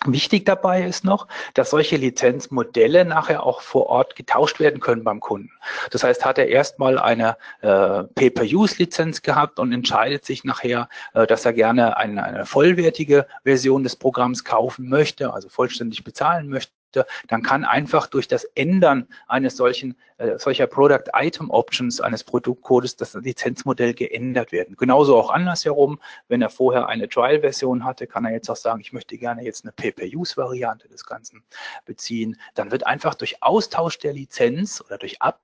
[0.06, 5.20] Wichtig dabei ist noch, dass solche Lizenzmodelle nachher auch vor Ort getauscht werden können beim
[5.20, 5.50] Kunden.
[5.90, 11.44] Das heißt, hat er erstmal eine äh, Pay-per-Use-Lizenz gehabt und entscheidet sich nachher, äh, dass
[11.44, 17.06] er gerne eine, eine vollwertige Version des Programms kaufen möchte, also vollständig bezahlen möchte, möchte,
[17.28, 22.96] dann kann einfach durch das Ändern eines solchen, äh, solcher Product Item Options eines Produktcodes
[22.96, 24.76] das Lizenzmodell geändert werden.
[24.76, 28.92] Genauso auch andersherum, wenn er vorher eine Trial-Version hatte, kann er jetzt auch sagen, ich
[28.92, 31.42] möchte gerne jetzt eine Pay-per-Use-Variante des Ganzen
[31.84, 32.36] beziehen.
[32.54, 35.40] Dann wird einfach durch Austausch der Lizenz oder durch Ab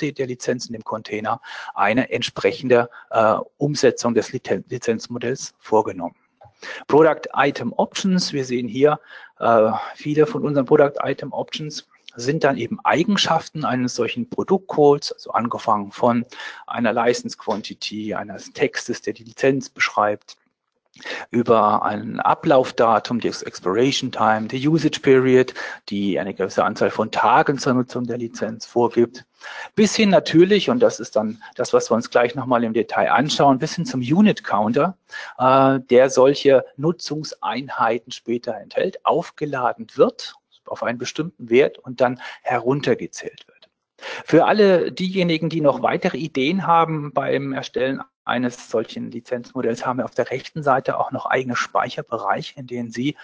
[0.00, 1.42] der Lizenz in dem Container
[1.74, 6.19] eine entsprechende äh, Umsetzung des Lizenzmodells vorgenommen.
[6.86, 9.00] Product Item Options, wir sehen hier
[9.38, 15.30] äh, viele von unseren Product Item Options sind dann eben Eigenschaften eines solchen Produktcodes, also
[15.30, 16.26] angefangen von
[16.66, 20.36] einer License Quantity, eines Textes, der die Lizenz beschreibt,
[21.30, 25.54] über ein Ablaufdatum, das Expiration Time, die Usage Period,
[25.88, 29.24] die eine gewisse Anzahl von Tagen zur Nutzung der Lizenz vorgibt,
[29.74, 33.10] bis hin natürlich, und das ist dann das, was wir uns gleich nochmal im Detail
[33.10, 34.96] anschauen, bis hin zum Unit Counter,
[35.38, 40.34] äh, der solche Nutzungseinheiten später enthält, aufgeladen wird
[40.66, 43.68] auf einen bestimmten Wert und dann heruntergezählt wird.
[44.24, 50.04] Für alle diejenigen, die noch weitere Ideen haben beim Erstellen eines solchen Lizenzmodells, haben wir
[50.04, 53.16] auf der rechten Seite auch noch eigene Speicherbereiche, in denen Sie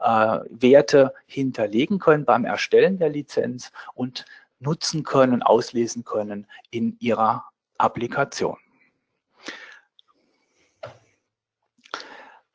[0.00, 4.24] äh, Werte hinterlegen können beim Erstellen der Lizenz und
[4.58, 7.44] nutzen können, auslesen können in Ihrer
[7.78, 8.56] Applikation.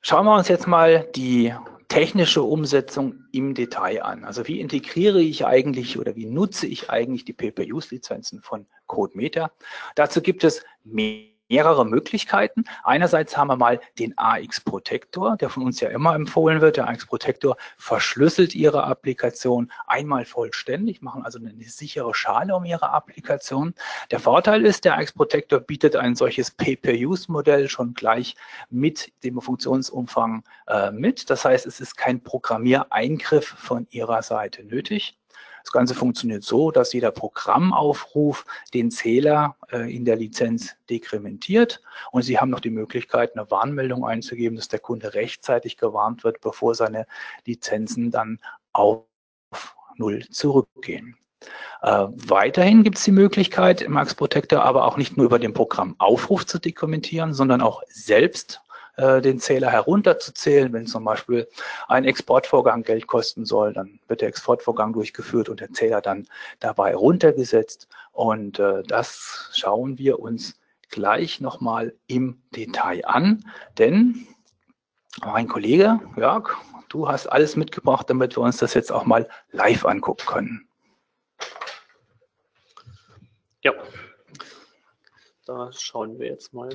[0.01, 1.53] Schauen wir uns jetzt mal die
[1.89, 4.23] technische Umsetzung im Detail an.
[4.23, 9.51] Also wie integriere ich eigentlich oder wie nutze ich eigentlich die Pay-Per-Use-Lizenzen von CodeMeter?
[9.95, 12.63] Dazu gibt es mehr mehrere Möglichkeiten.
[12.83, 16.77] Einerseits haben wir mal den AX Protector, der von uns ja immer empfohlen wird.
[16.77, 22.91] Der AX Protector verschlüsselt Ihre Applikation einmal vollständig, machen also eine sichere Schale um Ihre
[22.91, 23.73] Applikation.
[24.11, 28.35] Der Vorteil ist, der AX Protector bietet ein solches Pay-per-Use-Modell schon gleich
[28.69, 31.29] mit dem Funktionsumfang äh, mit.
[31.29, 35.18] Das heißt, es ist kein Programmiereingriff von Ihrer Seite nötig.
[35.63, 42.23] Das Ganze funktioniert so, dass jeder Programmaufruf den Zähler äh, in der Lizenz dekrementiert und
[42.23, 46.75] Sie haben noch die Möglichkeit, eine Warnmeldung einzugeben, dass der Kunde rechtzeitig gewarnt wird, bevor
[46.75, 47.05] seine
[47.45, 48.39] Lizenzen dann
[48.73, 49.03] auf
[49.97, 51.17] Null zurückgehen.
[51.81, 55.53] Äh, weiterhin gibt es die Möglichkeit, im Max Protector aber auch nicht nur über den
[55.53, 58.61] Programmaufruf zu dekommentieren, sondern auch selbst
[58.99, 60.73] äh, den Zähler herunterzuzählen.
[60.73, 61.47] Wenn zum Beispiel
[61.87, 66.27] ein Exportvorgang Geld kosten soll, dann wird der Exportvorgang durchgeführt und der Zähler dann
[66.59, 67.87] dabei runtergesetzt.
[68.11, 70.59] Und äh, das schauen wir uns
[70.89, 73.45] gleich nochmal im Detail an,
[73.77, 74.27] denn
[75.23, 76.49] mein Kollege Jörg,
[76.89, 80.67] du hast alles mitgebracht, damit wir uns das jetzt auch mal live angucken können.
[83.61, 83.73] Ja,
[85.45, 86.69] da schauen wir jetzt mal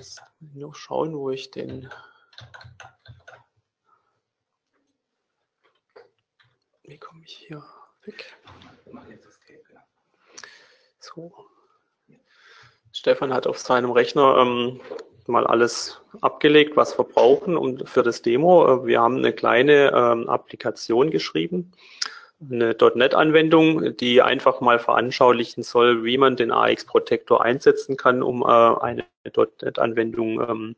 [0.55, 1.91] noch schauen, wo ich den
[6.83, 7.63] wie komme ich hier
[8.05, 8.37] weg?
[11.01, 11.33] So.
[12.93, 14.81] Stefan hat auf seinem Rechner ähm,
[15.27, 18.87] mal alles abgelegt, was wir brauchen um, für das Demo.
[18.87, 21.73] Wir haben eine kleine ähm, Applikation geschrieben,
[22.41, 28.45] eine .NET-Anwendung, die einfach mal veranschaulichen soll, wie man den AX-Protektor einsetzen kann, um äh,
[28.47, 30.77] eine .NET-Anwendung ähm,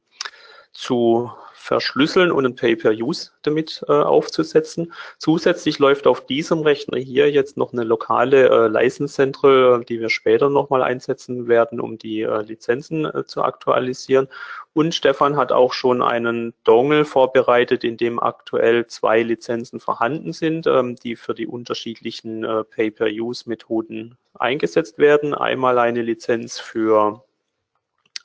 [0.76, 1.30] zu
[1.66, 4.92] verschlüsseln und ein Pay-per-Use damit äh, aufzusetzen.
[5.18, 10.08] Zusätzlich läuft auf diesem Rechner hier jetzt noch eine lokale äh, License Central, die wir
[10.08, 14.28] später nochmal einsetzen werden, um die äh, Lizenzen äh, zu aktualisieren.
[14.74, 20.68] Und Stefan hat auch schon einen Dongle vorbereitet, in dem aktuell zwei Lizenzen vorhanden sind,
[20.68, 25.34] ähm, die für die unterschiedlichen äh, Pay-per-Use-Methoden eingesetzt werden.
[25.34, 27.24] Einmal eine Lizenz für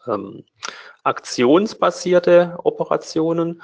[0.08, 0.44] ähm,
[1.04, 3.62] aktionsbasierte Operationen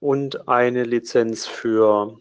[0.00, 2.18] und eine Lizenz für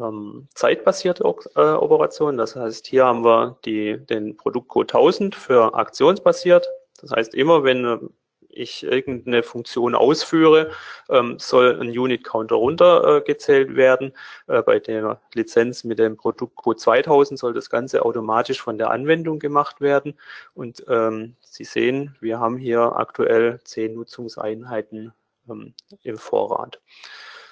[0.00, 1.24] ähm, zeitbasierte
[1.56, 2.38] äh, Operationen.
[2.38, 6.66] Das heißt, hier haben wir die, den Produktcode 1000 für aktionsbasiert.
[7.00, 8.10] Das heißt, immer wenn
[8.52, 10.70] ich irgendeine Funktion ausführe,
[11.08, 14.12] ähm, soll ein Unit Counter runtergezählt äh, werden.
[14.46, 19.38] Äh, bei der Lizenz mit dem Produktcode 2000 soll das Ganze automatisch von der Anwendung
[19.38, 20.14] gemacht werden.
[20.54, 25.12] Und ähm, Sie sehen, wir haben hier aktuell zehn Nutzungseinheiten
[25.48, 26.80] ähm, im Vorrat.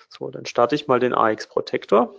[0.08, 2.14] So, dann starte ich mal den AX Protector.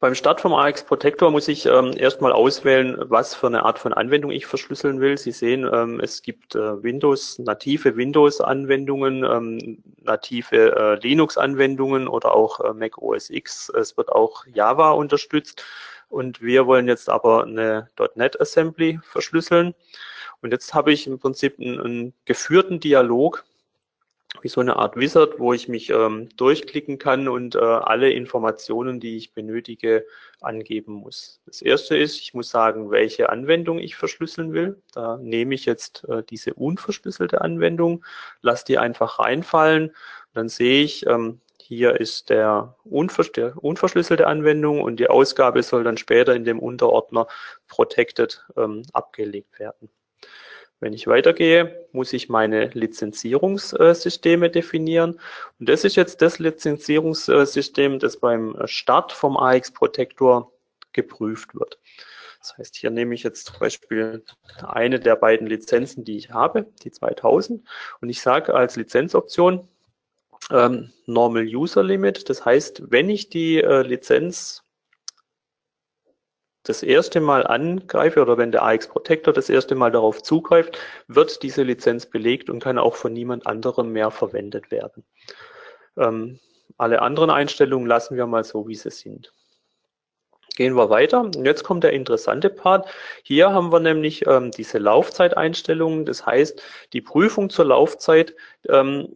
[0.00, 3.92] Beim Start vom AX Protector muss ich ähm, erstmal auswählen, was für eine Art von
[3.92, 5.18] Anwendung ich verschlüsseln will.
[5.18, 12.60] Sie sehen, ähm, es gibt äh, Windows, native Windows-Anwendungen, ähm, native äh, Linux-Anwendungen oder auch
[12.60, 13.70] äh, Mac OS X.
[13.70, 15.64] Es wird auch Java unterstützt.
[16.08, 19.74] Und wir wollen jetzt aber eine .NET Assembly verschlüsseln.
[20.42, 23.44] Und jetzt habe ich im Prinzip einen, einen geführten Dialog
[24.42, 29.00] wie so eine Art Wizard, wo ich mich ähm, durchklicken kann und äh, alle Informationen,
[29.00, 30.04] die ich benötige,
[30.40, 31.40] angeben muss.
[31.46, 34.80] Das erste ist, ich muss sagen, welche Anwendung ich verschlüsseln will.
[34.92, 38.04] Da nehme ich jetzt äh, diese unverschlüsselte Anwendung,
[38.40, 39.94] lasse die einfach reinfallen.
[40.34, 45.84] Dann sehe ich, ähm, hier ist der, unvers der unverschlüsselte Anwendung und die Ausgabe soll
[45.84, 47.26] dann später in dem Unterordner
[47.66, 49.90] Protected ähm, abgelegt werden.
[50.80, 55.20] Wenn ich weitergehe, muss ich meine Lizenzierungssysteme definieren.
[55.58, 60.52] Und das ist jetzt das Lizenzierungssystem, das beim Start vom AX Protector
[60.92, 61.78] geprüft wird.
[62.40, 64.24] Das heißt, hier nehme ich jetzt zum Beispiel
[64.62, 67.66] eine der beiden Lizenzen, die ich habe, die 2000,
[68.00, 69.66] und ich sage als Lizenzoption
[70.50, 72.28] ähm, Normal User Limit.
[72.28, 74.62] Das heißt, wenn ich die äh, Lizenz
[76.68, 81.42] das erste Mal angreife oder wenn der AX Protector das erste Mal darauf zugreift, wird
[81.42, 85.04] diese Lizenz belegt und kann auch von niemand anderem mehr verwendet werden.
[85.96, 86.38] Ähm,
[86.76, 89.32] alle anderen Einstellungen lassen wir mal so, wie sie sind.
[90.56, 91.20] Gehen wir weiter.
[91.20, 92.88] Und jetzt kommt der interessante Part.
[93.22, 96.04] Hier haben wir nämlich ähm, diese Laufzeiteinstellungen.
[96.04, 98.34] Das heißt, die Prüfung zur Laufzeit
[98.68, 99.08] ähm,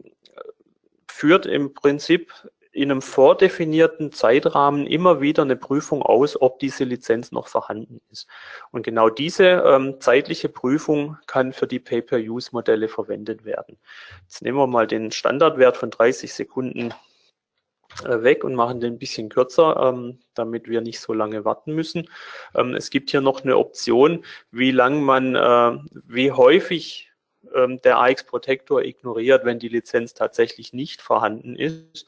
[1.08, 2.32] führt im Prinzip
[2.72, 8.26] in einem vordefinierten Zeitrahmen immer wieder eine Prüfung aus, ob diese Lizenz noch vorhanden ist.
[8.70, 13.78] Und genau diese ähm, zeitliche Prüfung kann für die Pay-per-Use-Modelle verwendet werden.
[14.22, 16.94] Jetzt nehmen wir mal den Standardwert von 30 Sekunden
[18.04, 21.74] äh, weg und machen den ein bisschen kürzer, ähm, damit wir nicht so lange warten
[21.74, 22.08] müssen.
[22.54, 27.10] Ähm, es gibt hier noch eine Option, wie lang man, äh, wie häufig
[27.54, 32.06] ähm, der AX Protector ignoriert, wenn die Lizenz tatsächlich nicht vorhanden ist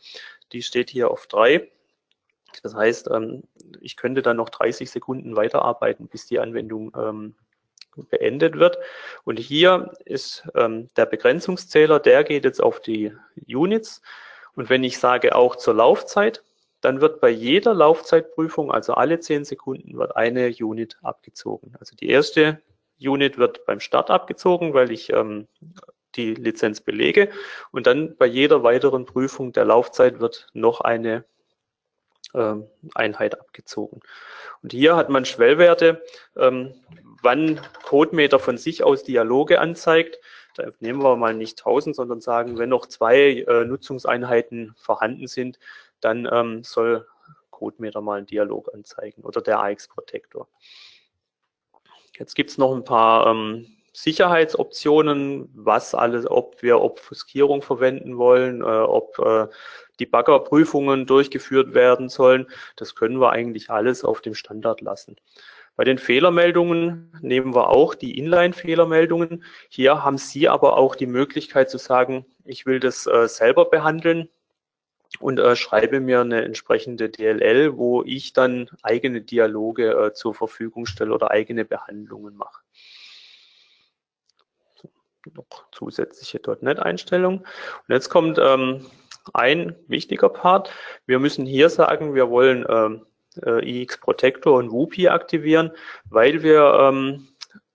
[0.52, 1.70] die steht hier auf drei.
[2.62, 3.44] Das heißt, ähm,
[3.80, 7.34] ich könnte dann noch 30 Sekunden weiterarbeiten, bis die Anwendung ähm,
[8.10, 8.78] beendet wird.
[9.24, 13.12] Und hier ist ähm, der Begrenzungszähler, der geht jetzt auf die
[13.46, 14.02] Units.
[14.54, 16.42] Und wenn ich sage auch zur Laufzeit,
[16.80, 21.74] dann wird bei jeder Laufzeitprüfung, also alle 10 Sekunden, wird eine Unit abgezogen.
[21.80, 22.60] Also die erste
[23.00, 25.48] Unit wird beim Start abgezogen, weil ich ähm,
[26.16, 27.30] die Lizenz belege.
[27.70, 31.24] Und dann bei jeder weiteren Prüfung der Laufzeit wird noch eine
[32.34, 34.00] ähm, Einheit abgezogen.
[34.62, 36.02] Und hier hat man Schwellwerte,
[36.36, 36.74] ähm,
[37.22, 40.18] wann CodeMeter von sich aus Dialoge anzeigt.
[40.56, 45.58] Da nehmen wir mal nicht 1000, sondern sagen, wenn noch zwei äh, Nutzungseinheiten vorhanden sind,
[46.00, 47.06] dann ähm, soll
[47.50, 50.48] CodeMeter mal einen Dialog anzeigen oder der AX-Protektor.
[52.18, 58.60] Jetzt gibt es noch ein paar ähm, Sicherheitsoptionen, was alles, ob wir Obfuskierung verwenden wollen,
[58.60, 59.46] äh, ob äh,
[60.00, 62.48] die Baggerprüfungen durchgeführt werden sollen.
[62.74, 65.14] Das können wir eigentlich alles auf dem Standard lassen.
[65.76, 69.44] Bei den Fehlermeldungen nehmen wir auch die Inline-Fehlermeldungen.
[69.68, 74.28] Hier haben Sie aber auch die Möglichkeit zu sagen, ich will das äh, selber behandeln
[75.20, 80.84] und äh, schreibe mir eine entsprechende DLL, wo ich dann eigene Dialoge äh, zur Verfügung
[80.86, 82.64] stelle oder eigene Behandlungen mache
[85.32, 87.40] noch zusätzliche .NET-Einstellungen.
[87.40, 87.46] Und
[87.88, 88.86] jetzt kommt ähm,
[89.32, 90.70] ein wichtiger Part.
[91.06, 93.06] Wir müssen hier sagen, wir wollen ähm,
[93.42, 95.70] äh, EX Protector und WUPI aktivieren,
[96.10, 97.28] weil wir ähm,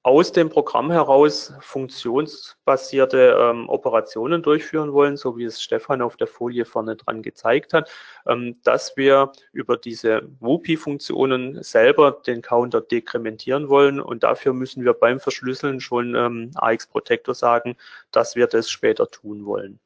[0.10, 6.26] aus dem Programm heraus funktionsbasierte ähm, Operationen durchführen wollen, so wie es Stefan auf der
[6.26, 7.92] Folie vorne dran gezeigt hat,
[8.26, 14.94] ähm, dass wir über diese WUPI-Funktionen selber den Counter dekrementieren wollen und dafür müssen wir
[14.94, 17.78] beim Verschlüsseln schon ähm, AX Protector sagen,
[18.12, 19.80] dass wir das später tun wollen.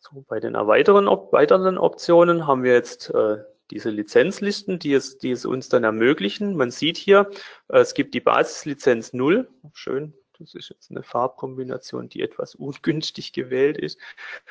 [0.00, 3.38] So, bei den erweiteren, weiteren Optionen haben wir jetzt äh,
[3.70, 6.56] diese Lizenzlisten, die es, die es uns dann ermöglichen.
[6.56, 7.30] Man sieht hier,
[7.68, 9.48] äh, es gibt die Basislizenz 0.
[9.72, 13.98] Schön, das ist jetzt eine Farbkombination, die etwas ungünstig gewählt ist.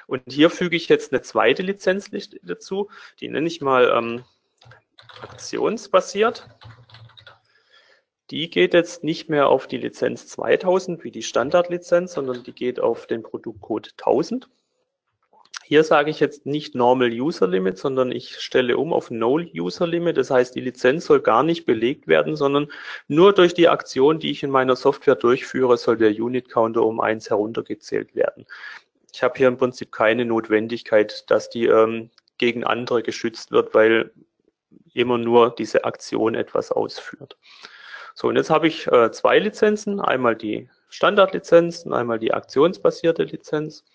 [0.07, 2.89] Und hier füge ich jetzt eine zweite Lizenzliste dazu.
[3.19, 4.23] Die nenne ich mal ähm,
[5.21, 6.47] aktionsbasiert.
[8.29, 12.79] Die geht jetzt nicht mehr auf die Lizenz 2000 wie die Standardlizenz, sondern die geht
[12.79, 14.49] auf den Produktcode 1000.
[15.69, 19.85] Hier sage ich jetzt nicht Normal User Limit, sondern ich stelle um auf No User
[19.85, 20.17] Limit.
[20.17, 22.71] Das heißt, die Lizenz soll gar nicht belegt werden, sondern
[23.07, 26.99] nur durch die Aktion, die ich in meiner Software durchführe, soll der Unit Counter um
[26.99, 28.47] eins heruntergezählt werden.
[29.13, 34.11] Ich habe hier im Prinzip keine Notwendigkeit, dass die ähm, gegen andere geschützt wird, weil
[34.95, 37.37] immer nur diese Aktion etwas ausführt.
[38.15, 43.25] So, und jetzt habe ich äh, zwei Lizenzen, einmal die Standardlizenz und einmal die aktionsbasierte
[43.25, 43.85] Lizenz.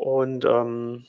[0.00, 1.04] Und ähm,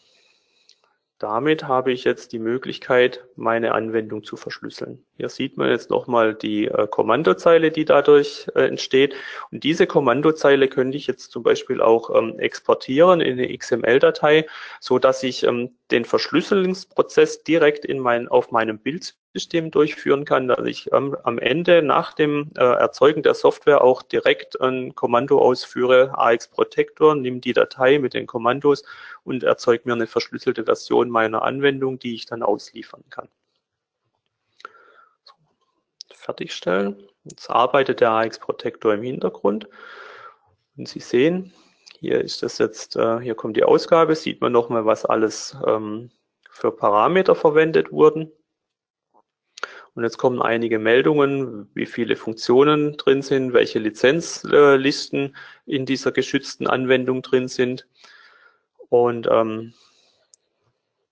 [1.17, 5.05] damit habe ich jetzt die Möglichkeit, meine Anwendung zu verschlüsseln.
[5.21, 9.13] Hier sieht man jetzt nochmal die äh, Kommandozeile, die dadurch äh, entsteht.
[9.51, 14.47] Und diese Kommandozeile könnte ich jetzt zum Beispiel auch ähm, exportieren in eine XML-Datei,
[14.79, 20.65] so dass ich ähm, den Verschlüsselungsprozess direkt in mein, auf meinem Bildsystem durchführen kann, dass
[20.65, 26.17] ich ähm, am Ende nach dem äh, Erzeugen der Software auch direkt ein Kommando ausführe,
[26.17, 28.83] AX Protector, nimm die Datei mit den Kommandos
[29.23, 33.29] und erzeugt mir eine verschlüsselte Version meiner Anwendung, die ich dann ausliefern kann
[36.21, 37.03] fertigstellen.
[37.23, 39.67] Jetzt arbeitet der AX Protector im Hintergrund.
[40.77, 41.53] Und Sie sehen,
[41.99, 46.11] hier ist das jetzt, äh, hier kommt die Ausgabe, sieht man nochmal, was alles ähm,
[46.49, 48.31] für Parameter verwendet wurden.
[49.93, 56.65] Und jetzt kommen einige Meldungen, wie viele Funktionen drin sind, welche Lizenzlisten in dieser geschützten
[56.67, 57.87] Anwendung drin sind.
[58.89, 59.73] Und ähm,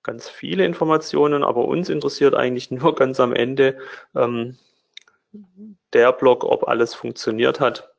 [0.04, 3.78] ganz viele Informationen, aber uns interessiert eigentlich nur ganz am Ende,
[4.16, 4.58] ähm,
[5.94, 7.90] der Block, ob alles funktioniert hat.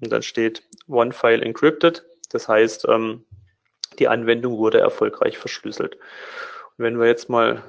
[0.00, 2.04] Und dann steht One File Encrypted.
[2.30, 3.24] Das heißt, ähm,
[3.98, 5.96] die Anwendung wurde erfolgreich verschlüsselt.
[5.96, 7.62] Und wenn wir jetzt mal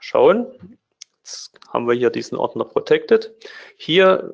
[0.00, 0.78] schauen,
[1.18, 3.34] jetzt haben wir hier diesen Ordner Protected.
[3.76, 4.32] Hier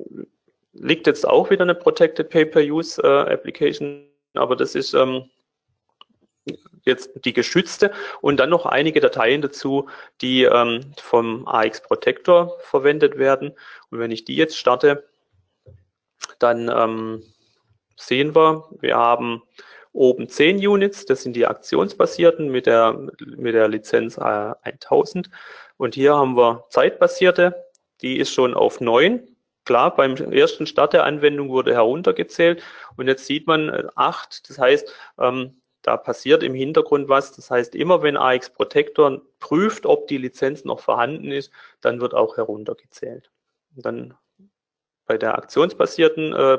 [0.73, 5.29] liegt jetzt auch wieder eine Protected Pay-Per-Use äh, Application, aber das ist ähm,
[6.83, 9.87] jetzt die geschützte und dann noch einige Dateien dazu,
[10.21, 13.53] die ähm, vom AX Protector verwendet werden.
[13.89, 15.07] Und wenn ich die jetzt starte,
[16.39, 17.23] dann ähm,
[17.95, 19.43] sehen wir, wir haben
[19.93, 25.29] oben 10 Units, das sind die aktionsbasierten mit der, mit der Lizenz äh, 1000.
[25.77, 27.65] Und hier haben wir zeitbasierte,
[28.01, 29.27] die ist schon auf 9.
[29.65, 32.63] Klar, beim ersten Start der Anwendung wurde heruntergezählt
[32.97, 34.33] und jetzt sieht man 8.
[34.33, 37.33] Äh, das heißt, ähm, da passiert im Hintergrund was.
[37.35, 41.51] Das heißt, immer wenn AX Protector prüft, ob die Lizenz noch vorhanden ist,
[41.81, 43.31] dann wird auch heruntergezählt.
[43.75, 44.13] Und dann
[45.05, 46.57] bei der aktionsbasierten äh,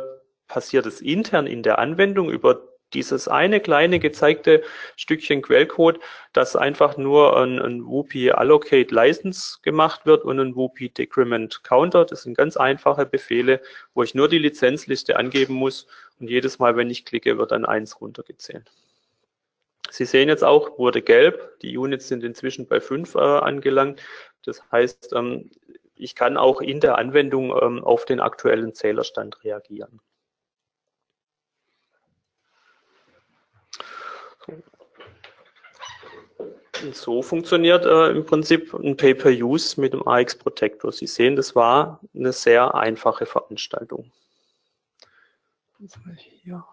[0.48, 4.62] passiert es intern in der Anwendung über dieses eine kleine gezeigte
[4.96, 5.98] Stückchen Quellcode,
[6.32, 12.04] dass einfach nur ein, ein WUPI Allocate License gemacht wird und ein WUPI Decrement Counter.
[12.04, 13.62] Das sind ganz einfache Befehle,
[13.94, 15.86] wo ich nur die Lizenzliste angeben muss
[16.20, 18.70] und jedes Mal, wenn ich klicke, wird dann eins runtergezählt.
[19.92, 21.58] Sie sehen jetzt auch, wurde gelb.
[21.60, 24.00] Die Units sind inzwischen bei 5 äh, angelangt.
[24.42, 25.50] Das heißt, ähm,
[25.94, 30.00] ich kann auch in der Anwendung ähm, auf den aktuellen Zählerstand reagieren.
[36.82, 40.90] Und so funktioniert äh, im Prinzip ein Pay-per-Use mit dem AX Protector.
[40.90, 44.10] Sie sehen, das war eine sehr einfache Veranstaltung.
[46.16, 46.64] Hier.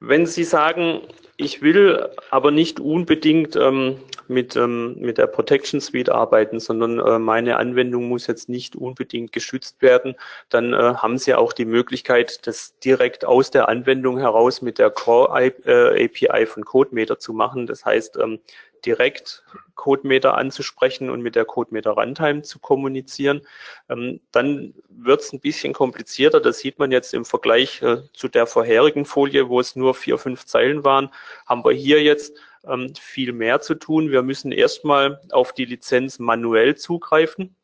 [0.00, 1.02] Wenn Sie sagen,
[1.36, 7.18] ich will aber nicht unbedingt ähm, mit, ähm, mit der Protection Suite arbeiten, sondern äh,
[7.18, 10.14] meine Anwendung muss jetzt nicht unbedingt geschützt werden,
[10.48, 14.90] dann äh, haben Sie auch die Möglichkeit, das direkt aus der Anwendung heraus mit der
[14.90, 17.66] Core API äh, von CodeMeter zu machen.
[17.66, 18.40] Das heißt, ähm,
[18.84, 23.42] direkt CodeMeter anzusprechen und mit der CodeMeter Runtime zu kommunizieren.
[23.88, 26.40] Ähm, dann wird es ein bisschen komplizierter.
[26.40, 30.18] Das sieht man jetzt im Vergleich äh, zu der vorherigen Folie, wo es nur vier,
[30.18, 31.10] fünf Zeilen waren,
[31.46, 34.10] haben wir hier jetzt ähm, viel mehr zu tun.
[34.10, 37.54] Wir müssen erstmal auf die Lizenz manuell zugreifen.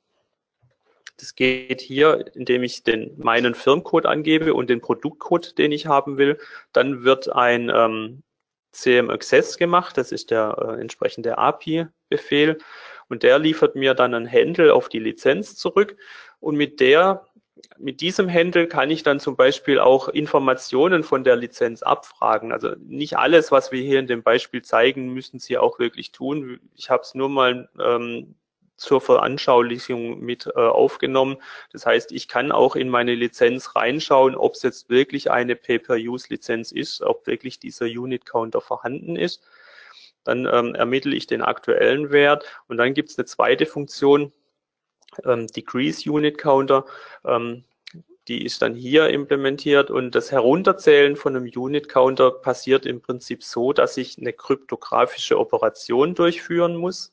[1.16, 6.18] Das geht hier, indem ich den, meinen Firmcode angebe und den Produktcode, den ich haben
[6.18, 6.38] will.
[6.72, 8.22] Dann wird ein ähm,
[8.74, 9.96] CM Access gemacht.
[9.96, 12.58] Das ist der äh, entsprechende API-Befehl.
[13.08, 15.96] Und der liefert mir dann ein Handle auf die Lizenz zurück.
[16.40, 17.26] Und mit der,
[17.78, 22.52] mit diesem Handle kann ich dann zum Beispiel auch Informationen von der Lizenz abfragen.
[22.52, 26.60] Also nicht alles, was wir hier in dem Beispiel zeigen, müssen Sie auch wirklich tun.
[26.74, 28.34] Ich habe es nur mal ähm,
[28.76, 31.36] zur Veranschaulichung mit äh, aufgenommen.
[31.72, 36.72] Das heißt, ich kann auch in meine Lizenz reinschauen, ob es jetzt wirklich eine Pay-per-Use-Lizenz
[36.72, 39.42] ist, ob wirklich dieser Unit-Counter vorhanden ist.
[40.24, 44.32] Dann ähm, ermittle ich den aktuellen Wert und dann gibt es eine zweite Funktion,
[45.24, 46.86] ähm, Decrease Unit Counter.
[47.24, 47.64] Ähm,
[48.26, 53.44] die ist dann hier implementiert und das Herunterzählen von einem Unit Counter passiert im Prinzip
[53.44, 57.12] so, dass ich eine kryptografische Operation durchführen muss.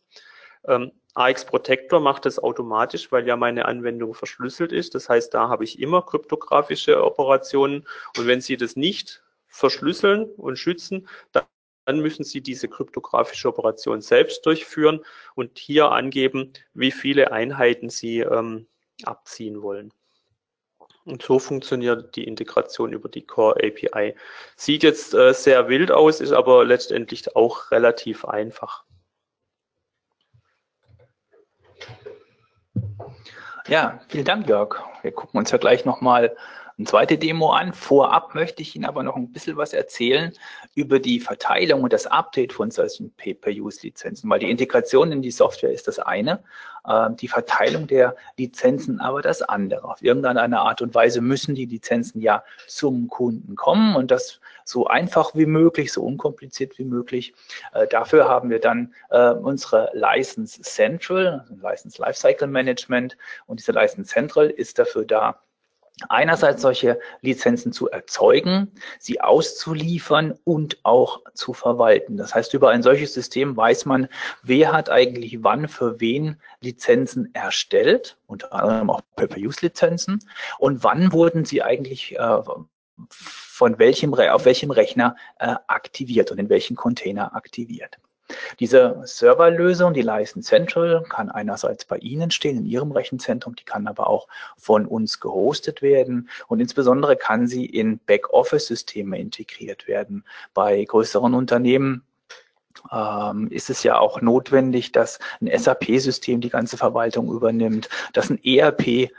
[0.66, 4.96] Ähm, AX Protector macht das automatisch, weil ja meine Anwendung verschlüsselt ist.
[4.96, 7.86] Das heißt, da habe ich immer kryptografische Operationen.
[8.18, 14.46] Und wenn Sie das nicht verschlüsseln und schützen, dann müssen Sie diese kryptografische Operation selbst
[14.46, 15.04] durchführen
[15.36, 18.68] und hier angeben, wie viele Einheiten Sie ähm,
[19.04, 19.92] abziehen wollen.
[21.04, 24.16] Und so funktioniert die Integration über die Core API.
[24.56, 28.86] Sieht jetzt äh, sehr wild aus, ist aber letztendlich auch relativ einfach.
[33.68, 34.82] Ja, vielen Dank, Jörg.
[35.02, 36.36] Wir gucken uns ja gleich nochmal
[36.86, 37.74] zweite Demo an.
[37.74, 40.34] Vorab möchte ich Ihnen aber noch ein bisschen was erzählen
[40.76, 45.72] über die Verteilung und das Update von solchen Pay-Per-Use-Lizenzen, weil die Integration in die Software
[45.72, 46.44] ist das eine,
[46.86, 49.84] äh, die Verteilung der Lizenzen aber das andere.
[49.84, 54.88] Auf irgendeine Art und Weise müssen die Lizenzen ja zum Kunden kommen und das so
[54.88, 57.34] einfach wie möglich, so unkompliziert wie möglich.
[57.74, 63.18] Äh, dafür haben wir dann äh, unsere License Central, also License Lifecycle Management
[63.48, 65.40] und diese License Central ist dafür da,
[66.10, 72.18] einerseits solche Lizenzen zu erzeugen, sie auszuliefern und auch zu verwalten.
[72.18, 74.08] Das heißt, über ein solches System weiß man,
[74.44, 80.20] wer hat eigentlich wann für wen Lizenzen erstellt, unter anderem auch Pay-Per-Use-Lizenzen,
[80.60, 82.42] und wann wurden sie eigentlich äh,
[83.10, 88.00] von welchem, auf welchem Rechner äh, aktiviert und in welchem Container aktiviert.
[88.60, 93.88] Diese Serverlösung, die License Central, kann einerseits bei Ihnen stehen, in Ihrem Rechenzentrum, die kann
[93.88, 94.28] aber auch
[94.58, 100.26] von uns gehostet werden und insbesondere kann sie in Backoffice-Systeme integriert werden.
[100.54, 102.04] Bei größeren Unternehmen
[102.92, 108.40] ähm, ist es ja auch notwendig, dass ein SAP-System die ganze Verwaltung übernimmt, dass ein
[108.44, 109.12] ERP-System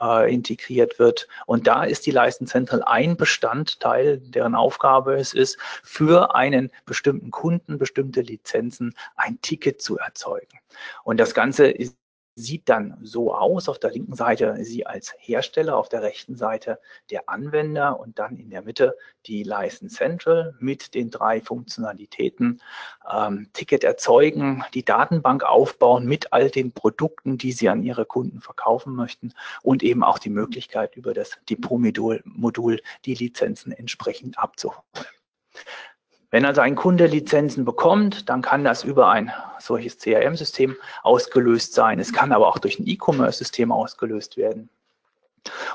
[0.00, 1.28] äh, integriert wird.
[1.46, 7.30] Und da ist die License Central ein Bestandteil, deren Aufgabe es ist, für einen bestimmten
[7.30, 10.58] Kunden bestimmte Lizenzen ein Ticket zu erzeugen.
[11.04, 11.96] Und das Ganze ist
[12.36, 13.68] sieht dann so aus.
[13.68, 16.78] Auf der linken Seite Sie als Hersteller, auf der rechten Seite
[17.10, 22.62] der Anwender und dann in der Mitte die License Central mit den drei Funktionalitäten.
[23.10, 28.40] Ähm, Ticket erzeugen, die Datenbank aufbauen mit all den Produkten, die Sie an Ihre Kunden
[28.40, 29.32] verkaufen möchten
[29.62, 34.84] und eben auch die Möglichkeit über das Depot-Modul die Lizenzen entsprechend abzuholen.
[36.36, 41.98] Wenn also ein Kunde Lizenzen bekommt, dann kann das über ein solches CRM-System ausgelöst sein.
[41.98, 44.68] Es kann aber auch durch ein E-Commerce-System ausgelöst werden.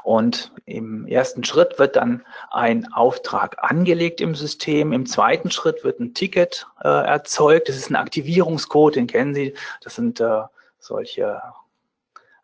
[0.03, 4.93] Und im ersten Schritt wird dann ein Auftrag angelegt im System.
[4.93, 7.67] Im zweiten Schritt wird ein Ticket äh, erzeugt.
[7.67, 9.55] Das ist ein Aktivierungscode, den kennen Sie.
[9.83, 10.41] Das sind äh,
[10.77, 11.41] solche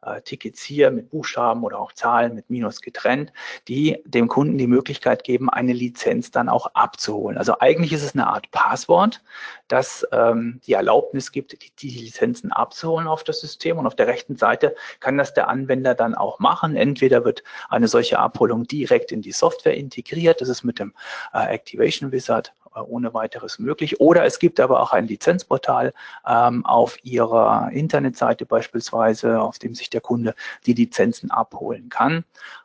[0.08, 3.32] äh, Tickets hier mit Buchstaben oder auch Zahlen mit Minus getrennt,
[3.68, 7.38] die dem Kunden die Möglichkeit geben, eine Lizenz dann auch abzuholen.
[7.38, 9.22] Also eigentlich ist es eine Art Passwort,
[9.68, 13.78] das ähm, die Erlaubnis gibt, die, die Lizenzen abzuholen auf das System.
[13.78, 16.76] Und auf der rechten Seite kann das der Anwender dann auch machen.
[16.76, 20.94] Entweder wird eine solche Abholung direkt in die Software integriert, das ist mit dem
[21.34, 24.00] äh, Activation Wizard ohne weiteres möglich.
[24.00, 25.94] Oder es gibt aber auch ein Lizenzportal
[26.28, 32.24] ähm, auf Ihrer Internetseite beispielsweise, auf dem sich der Kunde die Lizenzen abholen kann.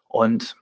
[0.08, 0.56] Und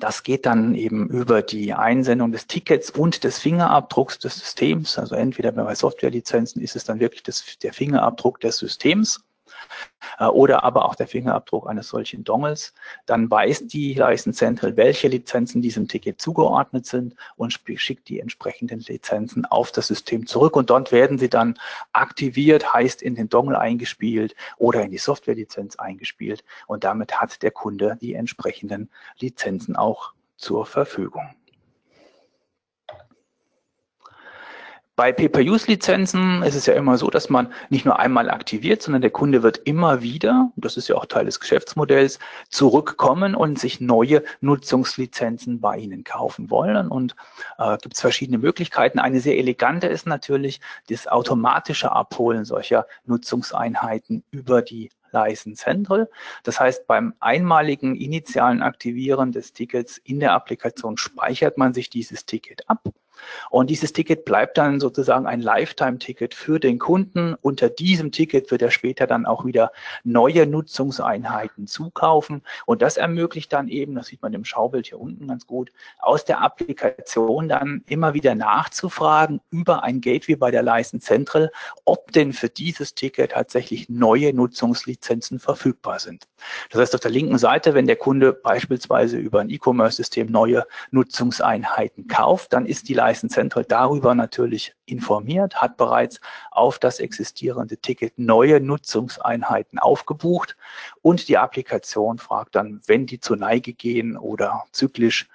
[0.00, 4.98] das geht dann eben über die Einsendung des Tickets und des Fingerabdrucks des Systems.
[4.98, 9.35] Also entweder bei Softwarelizenzen ist es dann wirklich das, der Fingerabdruck des Systems äh,
[10.32, 12.72] oder aber auch der Fingerabdruck eines solchen Dongles.
[13.06, 18.80] Dann weiß die License Central, welche Lizenzen diesem Ticket zugeordnet sind und schickt die entsprechenden
[18.80, 21.58] Lizenzen auf das System zurück und dort werden sie dann
[21.92, 27.50] aktiviert, heißt in den Dongle eingespielt oder in die Softwarelizenz eingespielt und damit hat der
[27.50, 31.34] Kunde die entsprechenden Lizenzen auch zur Verfügung.
[34.96, 39.10] Bei Pay-Per-Use-Lizenzen ist es ja immer so, dass man nicht nur einmal aktiviert, sondern der
[39.10, 42.18] Kunde wird immer wieder, das ist ja auch Teil des Geschäftsmodells,
[42.48, 46.88] zurückkommen und sich neue Nutzungslizenzen bei Ihnen kaufen wollen.
[46.88, 47.14] Und
[47.58, 48.98] äh, gibt es verschiedene Möglichkeiten.
[48.98, 56.08] Eine sehr elegante ist natürlich das automatische Abholen solcher Nutzungseinheiten über die License Central.
[56.42, 62.24] Das heißt, beim einmaligen initialen Aktivieren des Tickets in der Applikation speichert man sich dieses
[62.24, 62.82] Ticket ab
[63.50, 67.34] und dieses Ticket bleibt dann sozusagen ein Lifetime-Ticket für den Kunden.
[67.40, 69.72] Unter diesem Ticket wird er später dann auch wieder
[70.04, 72.42] neue Nutzungseinheiten zukaufen.
[72.66, 76.24] Und das ermöglicht dann eben, das sieht man im Schaubild hier unten ganz gut, aus
[76.24, 81.50] der Applikation dann immer wieder nachzufragen über ein Gateway bei der License Central,
[81.84, 86.26] ob denn für dieses Ticket tatsächlich neue Nutzungslizenzen verfügbar sind.
[86.70, 92.08] Das heißt, auf der linken Seite, wenn der Kunde beispielsweise über ein E-Commerce-System neue Nutzungseinheiten
[92.08, 98.18] kauft, dann ist die License Central darüber natürlich informiert, hat bereits auf das existierende Ticket
[98.18, 100.56] neue Nutzungseinheiten aufgebucht
[101.02, 105.28] und die Applikation fragt dann, wenn die zur Neige gehen oder zyklisch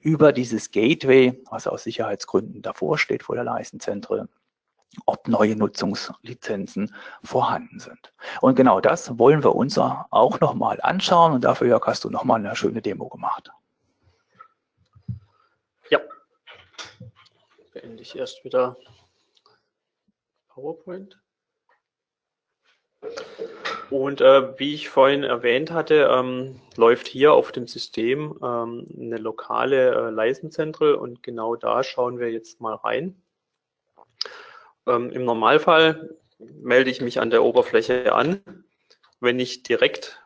[0.00, 4.28] über dieses Gateway, was aus Sicherheitsgründen davor steht vor der License Central,
[5.04, 8.12] ob neue Nutzungslizenzen vorhanden sind.
[8.40, 12.38] Und genau das wollen wir uns auch nochmal anschauen und dafür, Jörg, hast du nochmal
[12.38, 13.50] eine schöne Demo gemacht.
[15.90, 15.98] Ja,
[17.86, 18.76] beende ich erst wieder
[20.48, 21.20] PowerPoint.
[23.90, 29.18] Und äh, wie ich vorhin erwähnt hatte, ähm, läuft hier auf dem System ähm, eine
[29.18, 33.22] lokale äh, Leistenzentral und genau da schauen wir jetzt mal rein.
[34.88, 38.42] Ähm, Im Normalfall melde ich mich an der Oberfläche an,
[39.20, 40.20] wenn ich direkt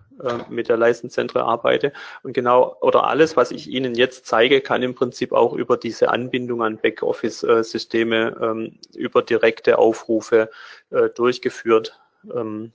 [0.49, 1.93] mit der Leistenzentral arbeite.
[2.23, 6.11] Und genau, oder alles, was ich Ihnen jetzt zeige, kann im Prinzip auch über diese
[6.11, 10.51] Anbindung an Backoffice-Systeme, ähm, über direkte Aufrufe
[10.91, 11.99] äh, durchgeführt
[12.35, 12.73] ähm,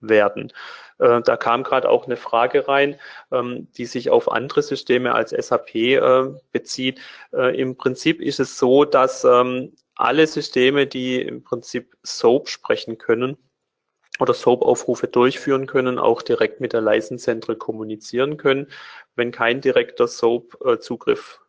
[0.00, 0.52] werden.
[0.98, 2.96] Äh, da kam gerade auch eine Frage rein,
[3.32, 7.00] ähm, die sich auf andere Systeme als SAP äh, bezieht.
[7.32, 9.26] Äh, Im Prinzip ist es so, dass
[9.94, 13.36] alle Systeme, die im Prinzip SOAP sprechen können,
[14.20, 18.66] oder SOAP-Aufrufe durchführen können, auch direkt mit der License kommunizieren können.
[19.14, 21.40] Wenn kein direkter SOAP-Zugriff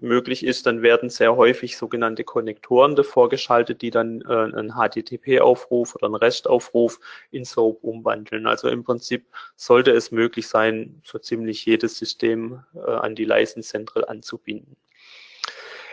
[0.00, 5.94] möglich ist, dann werden sehr häufig sogenannte Konnektoren davor geschaltet, die dann äh, einen HTTP-Aufruf
[5.94, 6.98] oder einen REST-Aufruf
[7.30, 8.46] in SOAP umwandeln.
[8.46, 13.24] Also im Prinzip sollte es möglich sein, so ziemlich jedes System äh, an die
[13.62, 14.76] Central anzubinden.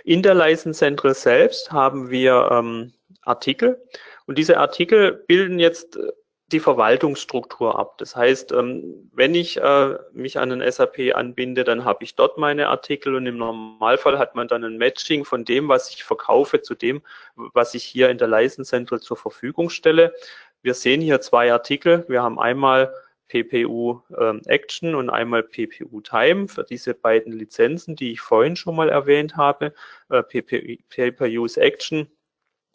[0.05, 3.81] In der Central selbst haben wir ähm, Artikel.
[4.25, 6.11] Und diese Artikel bilden jetzt äh,
[6.51, 7.97] die Verwaltungsstruktur ab.
[7.97, 12.37] Das heißt, ähm, wenn ich äh, mich an einen SAP anbinde, dann habe ich dort
[12.37, 16.61] meine Artikel und im Normalfall hat man dann ein Matching von dem, was ich verkaufe,
[16.61, 17.01] zu dem,
[17.35, 20.13] was ich hier in der License Central zur Verfügung stelle.
[20.61, 22.05] Wir sehen hier zwei Artikel.
[22.07, 22.93] Wir haben einmal
[23.29, 28.75] PPU ähm, Action und einmal PPU Time für diese beiden Lizenzen, die ich vorhin schon
[28.75, 29.73] mal erwähnt habe.
[30.09, 32.07] Äh, PPU, Pay-Per-Use Action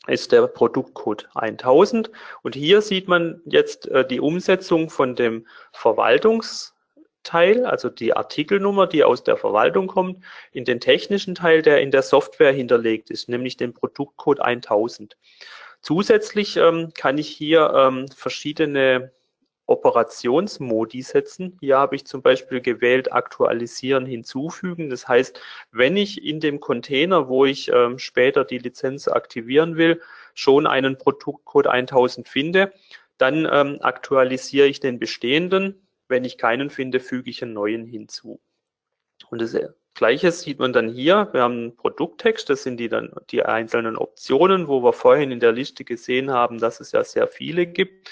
[0.07, 2.11] ist der Produktcode 1000.
[2.43, 9.05] Und hier sieht man jetzt äh, die Umsetzung von dem Verwaltungsteil, also die Artikelnummer, die
[9.05, 13.57] aus der Verwaltung kommt, in den technischen Teil, der in der Software hinterlegt ist, nämlich
[13.57, 15.17] den Produktcode 1000.
[15.81, 19.13] Zusätzlich ähm, kann ich hier ähm, verschiedene
[19.69, 21.57] Operationsmodi setzen.
[21.61, 24.91] Hier habe ich zum Beispiel gewählt aktualisieren, hinzufügen.
[24.91, 25.41] Das heißt,
[25.71, 30.01] wenn ich in dem Container, wo ich ähm, später die Lizenz aktivieren will,
[30.35, 32.73] schon einen Produktcode 1000 finde,
[33.19, 35.87] dann ähm, aktualisiere ich den bestehenden.
[36.09, 38.41] Wenn ich keinen finde, füge ich einen neuen hinzu.
[39.29, 39.57] Und das
[39.95, 41.29] Gleiche sieht man dann hier.
[41.33, 45.41] Wir haben einen Produkttext, das sind die dann die einzelnen Optionen, wo wir vorhin in
[45.41, 48.11] der Liste gesehen haben, dass es ja sehr viele gibt.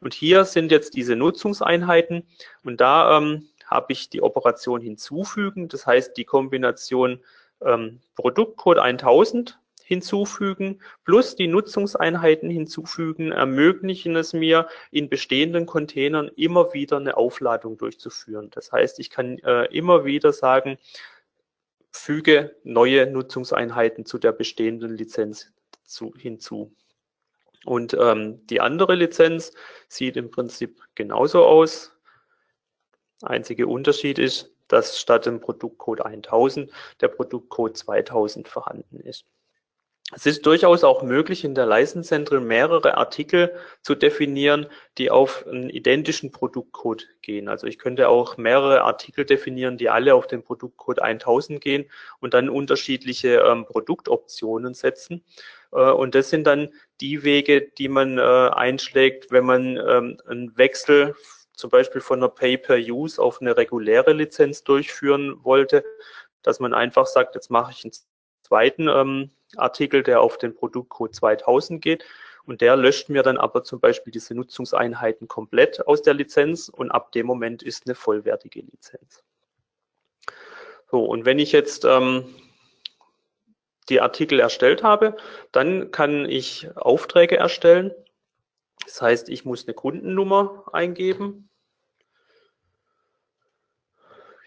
[0.00, 2.26] Und hier sind jetzt diese Nutzungseinheiten
[2.62, 5.68] und da ähm, habe ich die Operation hinzufügen.
[5.68, 7.20] Das heißt, die Kombination
[7.60, 16.74] ähm, Produktcode 1000 hinzufügen plus die Nutzungseinheiten hinzufügen ermöglichen es mir, in bestehenden Containern immer
[16.74, 18.50] wieder eine Aufladung durchzuführen.
[18.50, 20.78] Das heißt, ich kann äh, immer wieder sagen,
[21.90, 25.52] füge neue Nutzungseinheiten zu der bestehenden Lizenz
[25.84, 26.70] zu, hinzu.
[27.64, 29.52] Und ähm, die andere Lizenz
[29.88, 31.92] sieht im Prinzip genauso aus.
[33.22, 39.24] Einziger Unterschied ist, dass statt dem Produktcode 1000 der Produktcode 2000 vorhanden ist.
[40.14, 45.68] Es ist durchaus auch möglich, in der License mehrere Artikel zu definieren, die auf einen
[45.68, 47.46] identischen Produktcode gehen.
[47.48, 51.90] Also ich könnte auch mehrere Artikel definieren, die alle auf den Produktcode 1000 gehen
[52.20, 55.24] und dann unterschiedliche ähm, Produktoptionen setzen.
[55.72, 56.68] Äh, und das sind dann
[57.00, 61.14] die Wege, die man äh, einschlägt, wenn man ähm, einen Wechsel
[61.52, 65.84] zum Beispiel von einer Pay-per-Use auf eine reguläre Lizenz durchführen wollte,
[66.42, 67.92] dass man einfach sagt, jetzt mache ich einen
[68.42, 72.04] zweiten ähm, Artikel, der auf den Produktcode 2000 geht
[72.44, 76.90] und der löscht mir dann aber zum Beispiel diese Nutzungseinheiten komplett aus der Lizenz und
[76.90, 79.22] ab dem Moment ist eine vollwertige Lizenz.
[80.90, 82.34] So, und wenn ich jetzt ähm,
[83.88, 85.16] die Artikel erstellt habe,
[85.52, 87.92] dann kann ich Aufträge erstellen.
[88.84, 91.48] Das heißt, ich muss eine Kundennummer eingeben.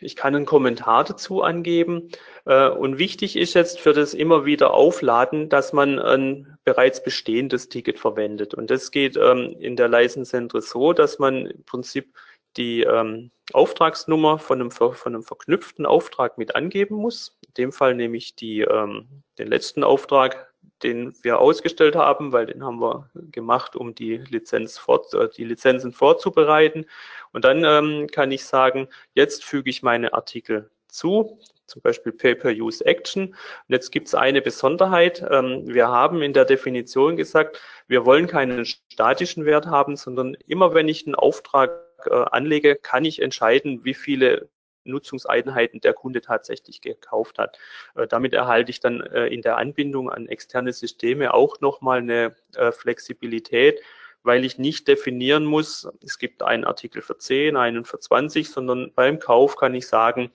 [0.02, 2.10] Ich kann einen Kommentar dazu angeben.
[2.46, 7.70] Äh, und wichtig ist jetzt für das immer wieder Aufladen, dass man ein bereits bestehendes
[7.70, 8.54] Ticket verwendet.
[8.54, 12.16] Und das geht ähm, in der License Center so, dass man im Prinzip
[12.58, 17.38] die ähm, Auftragsnummer von einem, von einem verknüpften Auftrag mit angeben muss.
[17.48, 20.52] In dem Fall nehme ich die, ähm, den letzten Auftrag,
[20.84, 25.46] den wir ausgestellt haben, weil den haben wir gemacht, um die, Lizenz vor, äh, die
[25.46, 26.86] Lizenzen vorzubereiten.
[27.34, 33.30] Und dann ähm, kann ich sagen, jetzt füge ich meine Artikel zu, zum Beispiel Pay-per-Use-Action.
[33.30, 33.36] Und
[33.68, 35.26] jetzt gibt es eine Besonderheit.
[35.30, 40.74] Ähm, wir haben in der Definition gesagt, wir wollen keinen statischen Wert haben, sondern immer
[40.74, 41.72] wenn ich einen Auftrag
[42.08, 44.50] anlege, kann ich entscheiden, wie viele
[44.84, 47.58] Nutzungseinheiten der Kunde tatsächlich gekauft hat.
[47.96, 52.36] Äh, damit erhalte ich dann äh, in der Anbindung an externe Systeme auch nochmal eine
[52.72, 53.80] Flexibilität,
[54.24, 58.92] weil ich nicht definieren muss, es gibt einen Artikel für 10, einen für 20, sondern
[58.94, 60.32] beim Kauf kann ich sagen,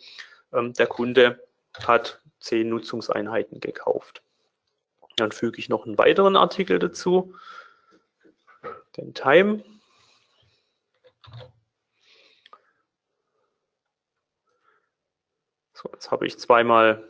[0.53, 1.47] ähm, der Kunde
[1.79, 4.23] hat 10 Nutzungseinheiten gekauft.
[5.17, 7.35] Dann füge ich noch einen weiteren Artikel dazu,
[8.97, 9.63] den Time.
[15.93, 17.09] Jetzt habe ich zweimal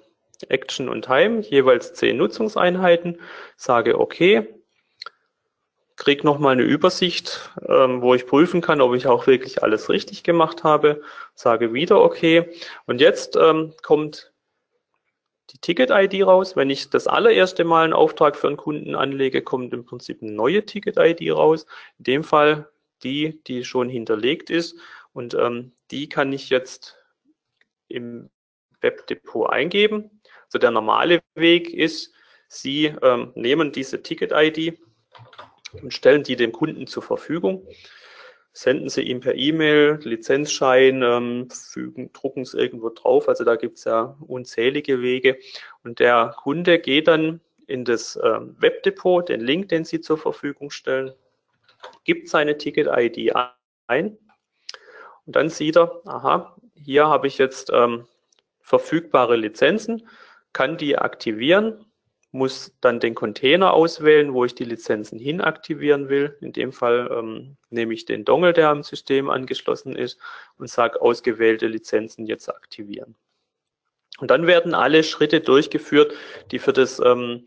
[0.49, 3.21] Action und Time, jeweils 10 Nutzungseinheiten,
[3.57, 4.47] sage OK,
[5.97, 10.23] kriege nochmal eine Übersicht, ähm, wo ich prüfen kann, ob ich auch wirklich alles richtig
[10.23, 11.03] gemacht habe,
[11.35, 12.47] sage wieder OK.
[12.87, 14.33] Und jetzt ähm, kommt
[15.51, 16.55] die Ticket-ID raus.
[16.55, 20.33] Wenn ich das allererste Mal einen Auftrag für einen Kunden anlege, kommt im Prinzip eine
[20.33, 21.67] neue Ticket-ID raus.
[21.99, 22.69] In dem Fall
[23.03, 24.77] die, die schon hinterlegt ist.
[25.13, 26.97] Und ähm, die kann ich jetzt
[27.89, 28.29] im
[28.87, 30.23] Webdepot eingeben.
[30.47, 32.13] Also der normale Weg ist,
[32.49, 34.79] Sie ähm, nehmen diese Ticket-ID
[35.83, 37.67] und stellen die dem Kunden zur Verfügung
[38.57, 43.29] senden Sie ihm per E-Mail Lizenzschein, ähm, fügen, drucken es irgendwo drauf.
[43.29, 45.37] Also da gibt es ja unzählige Wege.
[45.85, 50.71] Und der Kunde geht dann in das ähm, Webdepot, den Link, den Sie zur Verfügung
[50.71, 51.13] stellen,
[52.05, 53.35] gibt seine Ticket-ID
[53.89, 54.17] ein
[55.27, 58.07] und dann sieht er, aha, hier habe ich jetzt ähm,
[58.67, 60.09] verfügbare Lizenzen,
[60.53, 61.87] kann die aktivieren
[62.37, 66.37] muss dann den Container auswählen, wo ich die Lizenzen hin aktivieren will.
[66.41, 70.19] In dem Fall ähm, nehme ich den Dongle, der am System angeschlossen ist
[70.59, 73.17] und sage ausgewählte Lizenzen jetzt aktivieren.
[74.19, 76.15] Und dann werden alle Schritte durchgeführt,
[76.51, 77.47] die für das ähm,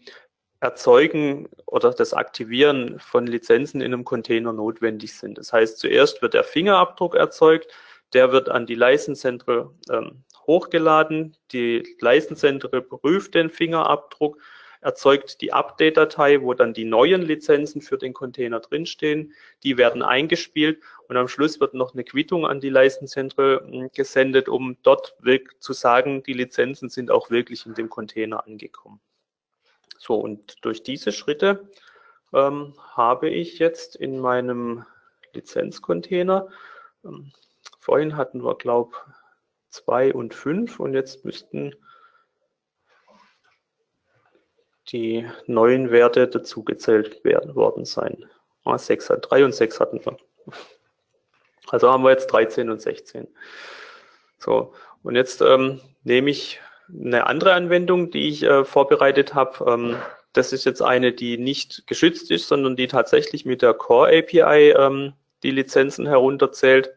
[0.60, 5.38] Erzeugen oder das Aktivieren von Lizenzen in einem Container notwendig sind.
[5.38, 7.72] Das heißt, zuerst wird der Fingerabdruck erzeugt,
[8.14, 11.38] der wird an die License Central ähm, hochgeladen.
[11.52, 14.38] Die License Central prüft den Fingerabdruck
[14.82, 19.34] erzeugt die Update-Datei, wo dann die neuen Lizenzen für den Container drinstehen.
[19.64, 23.89] Die werden eingespielt und am Schluss wird noch eine Quittung an die License Central hm,
[23.93, 25.16] gesendet, um dort
[25.60, 29.02] zu sagen, die Lizenzen sind auch wirklich in dem Container angekommen.
[29.97, 31.70] So, und durch diese Schritte
[32.34, 34.86] ähm, habe ich jetzt in meinem
[35.34, 36.47] Lizenzcontainer,
[37.04, 37.34] ähm,
[37.80, 38.95] vorhin hatten wir, glaube
[39.70, 41.76] zwei und fünf und jetzt müssten
[44.92, 48.26] die neuen Werte dazugezählt werden worden sein.
[48.64, 50.18] Ah, 6 hat 3 und 6 hatten wir.
[51.68, 53.28] Also haben wir jetzt 13 und 16.
[54.40, 56.60] So, und jetzt ähm, nehme ich
[56.90, 59.72] eine andere Anwendung, die ich äh, vorbereitet habe.
[59.72, 59.96] Ähm,
[60.34, 64.72] das ist jetzt eine, die nicht geschützt ist, sondern die tatsächlich mit der Core API
[64.72, 65.14] ähm,
[65.44, 66.92] die Lizenzen herunterzählt.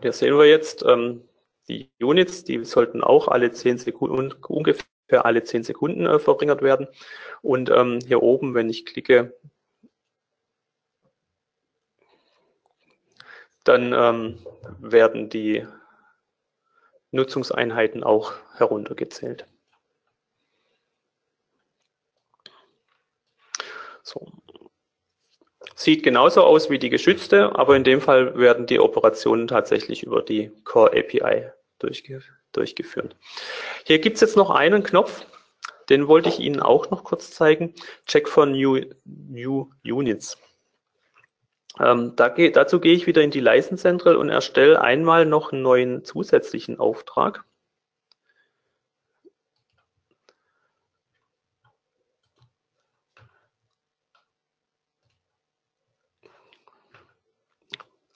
[0.00, 1.28] Hier sehen wir jetzt, ähm,
[1.68, 4.86] die Units, die sollten auch alle 10 Sekunden, ungefähr
[5.24, 6.88] alle 10 Sekunden äh, verringert werden.
[7.42, 9.36] Und ähm, hier oben, wenn ich klicke,
[13.64, 14.38] dann ähm,
[14.78, 15.66] werden die
[17.10, 19.46] Nutzungseinheiten auch heruntergezählt.
[24.02, 24.32] So.
[25.86, 30.20] Sieht genauso aus wie die geschützte, aber in dem Fall werden die Operationen tatsächlich über
[30.20, 33.14] die Core API durchge durchgeführt.
[33.84, 35.24] Hier gibt es jetzt noch einen Knopf,
[35.88, 37.72] den wollte ich Ihnen auch noch kurz zeigen.
[38.04, 40.36] Check for New, new Units.
[41.78, 45.52] Ähm, da geh, dazu gehe ich wieder in die License Central und erstelle einmal noch
[45.52, 47.44] einen neuen zusätzlichen Auftrag.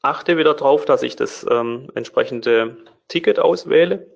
[0.03, 2.77] Achte wieder darauf, dass ich das ähm, entsprechende
[3.09, 4.07] Ticket auswähle.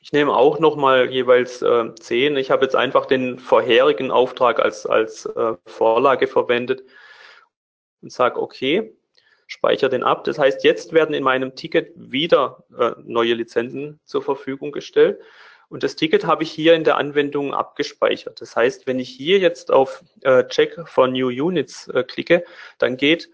[0.00, 2.36] Ich nehme auch nochmal jeweils äh, 10.
[2.36, 6.82] Ich habe jetzt einfach den vorherigen Auftrag als, als äh, Vorlage verwendet
[8.02, 8.94] und sage okay,
[9.46, 10.24] speichere den ab.
[10.24, 15.20] Das heißt, jetzt werden in meinem Ticket wieder äh, neue Lizenzen zur Verfügung gestellt.
[15.68, 18.40] Und das Ticket habe ich hier in der Anwendung abgespeichert.
[18.42, 22.44] Das heißt, wenn ich hier jetzt auf äh, Check for New Units äh, klicke,
[22.78, 23.30] dann geht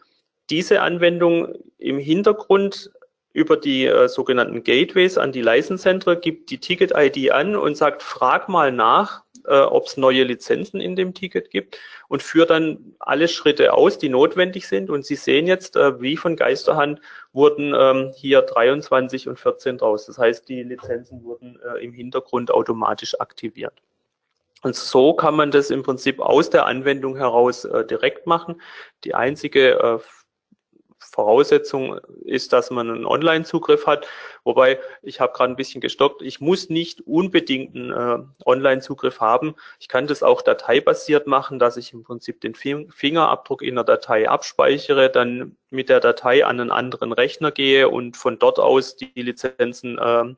[0.50, 2.90] diese Anwendung im Hintergrund
[3.32, 5.42] über die äh, sogenannten Gateways an die
[5.76, 10.80] Center, gibt die Ticket-ID an und sagt, frag mal nach, äh, ob es neue Lizenzen
[10.80, 11.78] in dem Ticket gibt
[12.08, 14.90] und führt dann alle Schritte aus, die notwendig sind.
[14.90, 17.00] Und Sie sehen jetzt, äh, wie von Geisterhand
[17.32, 20.06] wurden ähm, hier 23 und 14 draus.
[20.06, 23.74] Das heißt, die Lizenzen wurden äh, im Hintergrund automatisch aktiviert.
[24.62, 28.60] Und so kann man das im Prinzip aus der Anwendung heraus äh, direkt machen.
[29.04, 29.98] Die einzige äh,
[31.00, 34.06] Voraussetzung ist, dass man einen Online-Zugriff hat.
[34.44, 39.54] Wobei, ich habe gerade ein bisschen gestockt, ich muss nicht unbedingt einen äh, Online-Zugriff haben.
[39.78, 44.28] Ich kann das auch dateibasiert machen, dass ich im Prinzip den Fingerabdruck in der Datei
[44.28, 49.10] abspeichere, dann mit der Datei an einen anderen Rechner gehe und von dort aus die
[49.14, 50.34] Lizenzen äh,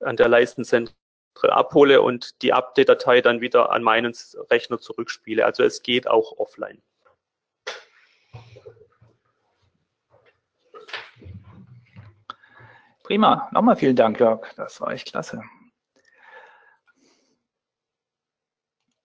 [0.00, 0.94] an der Leistenzentrum
[1.42, 4.14] abhole und die Update-Datei dann wieder an meinen
[4.50, 5.44] Rechner zurückspiele.
[5.44, 6.82] Also es geht auch offline.
[13.12, 13.50] Prima.
[13.52, 14.54] Nochmal vielen Dank, Jörg.
[14.56, 15.42] Das war echt klasse.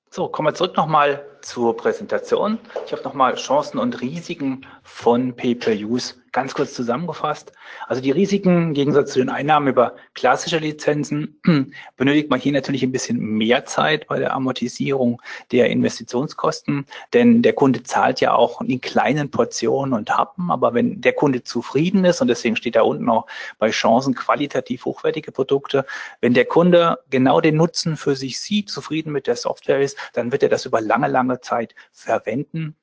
[0.10, 2.58] So, kommen wir zurück nochmal zur Präsentation.
[2.86, 7.52] Ich habe nochmal Chancen und Risiken von Pay-Per-Use ganz kurz zusammengefasst.
[7.88, 11.40] Also die Risiken im Gegensatz zu den Einnahmen über klassische Lizenzen
[11.98, 15.22] benötigt man hier natürlich ein bisschen mehr Zeit bei der Amortisierung
[15.52, 21.02] der Investitionskosten, denn der Kunde zahlt ja auch in kleinen Portionen und Happen, aber wenn
[21.02, 25.86] der Kunde zufrieden ist, und deswegen steht da unten auch bei Chancen qualitativ hochwertige Produkte,
[26.22, 30.32] wenn der Kunde genau den Nutzen für sich sieht, zufrieden mit der Software ist, dann
[30.32, 32.76] wird er das über lange, lange Zeit verwenden.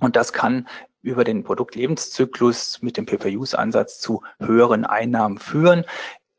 [0.00, 0.68] Und das kann
[1.02, 5.84] über den Produktlebenszyklus mit dem Pay-Per-Use-Ansatz zu höheren Einnahmen führen.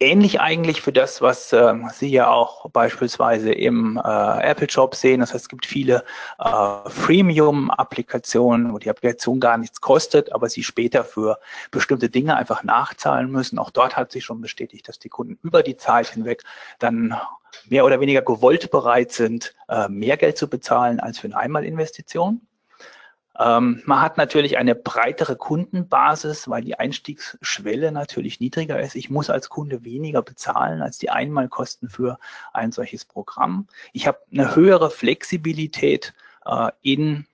[0.02, 5.20] Ähnlich eigentlich für das, was äh, Sie ja auch beispielsweise im äh, Apple Shop sehen.
[5.20, 6.06] Das heißt, es gibt viele
[6.40, 11.40] äh, Freemium-Applikationen, wo die Applikation gar nichts kostet, aber Sie später für
[11.70, 13.60] bestimmte Dinge einfach nachzahlen müssen.
[13.60, 16.44] Auch dort hat sich schon bestätigt, dass die Kunden über die Zeit hinweg
[16.80, 17.20] dann
[17.68, 22.42] mehr oder weniger gewollt bereit sind, äh, mehr Geld zu bezahlen als für eine Einmalinvestition.
[23.38, 28.96] Ähm, man hat natürlich eine breitere Kundenbasis, weil die Einstiegsschwelle natürlich niedriger ist.
[28.96, 32.20] Ich muss als Kunde weniger bezahlen als die Einmalkosten für
[32.54, 33.68] ein solches Programm.
[33.94, 36.14] Ich habe eine höhere Flexibilität
[36.46, 37.26] äh, in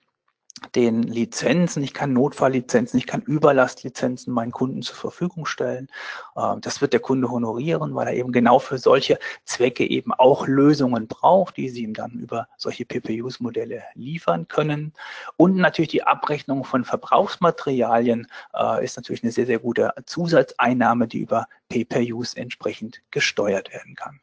[0.74, 5.88] den Lizenzen, ich kann Notfalllizenzen, ich kann Überlastlizenzen meinen Kunden zur Verfügung stellen.
[6.36, 10.46] Ähm, das wird der Kunde honorieren, weil er eben genau für solche Zwecke eben auch
[10.46, 14.92] Lösungen braucht, die sie ihm dann über solche PPUs-Modelle liefern können.
[15.36, 21.20] Und natürlich die Abrechnung von Verbrauchsmaterialien äh, ist natürlich eine sehr, sehr gute Zusatzeinnahme, die
[21.20, 24.20] über PPUs entsprechend gesteuert werden kann.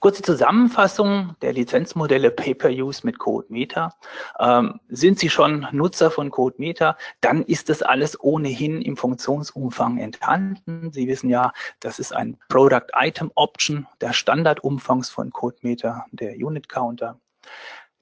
[0.00, 3.94] Kurze Zusammenfassung der Lizenzmodelle Pay-Per-Use mit CodeMeter.
[4.38, 10.92] Ähm, sind Sie schon Nutzer von CodeMeter, dann ist das alles ohnehin im Funktionsumfang enthalten.
[10.92, 16.68] Sie wissen ja, das ist ein Product Item Option, der Standardumfangs von CodeMeter, der Unit
[16.68, 17.18] Counter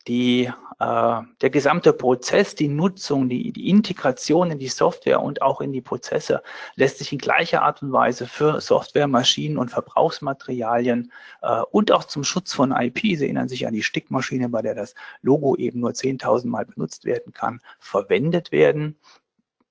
[0.09, 5.61] die, äh, der gesamte Prozess, die Nutzung, die, die Integration in die Software und auch
[5.61, 6.43] in die Prozesse
[6.75, 12.05] lässt sich in gleicher Art und Weise für Software, Maschinen und Verbrauchsmaterialien äh, und auch
[12.05, 15.81] zum Schutz von IP, Sie erinnern sich an die Stickmaschine, bei der das Logo eben
[15.81, 18.97] nur 10.000 Mal benutzt werden kann, verwendet werden.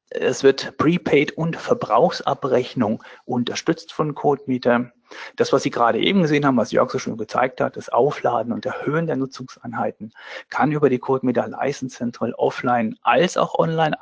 [0.09, 4.91] Es wird Prepaid und Verbrauchsabrechnung unterstützt von CodeMeter.
[5.35, 8.53] Das, was Sie gerade eben gesehen haben, was Jörg so schön gezeigt hat, das Aufladen
[8.53, 10.13] und Erhöhen der Nutzungseinheiten,
[10.49, 13.97] kann über die CodeMeter License Central offline als auch online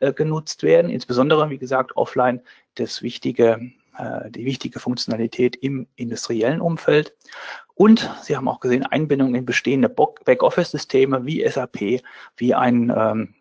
[0.00, 0.90] abgenutzt äh, werden.
[0.90, 2.40] Insbesondere, wie gesagt, offline
[2.74, 7.14] das wichtige, äh, die wichtige Funktionalität im industriellen Umfeld.
[7.74, 12.02] Und Sie haben auch gesehen, Einbindung in bestehende Backoffice-Systeme wie SAP,
[12.36, 13.34] wie ein ähm,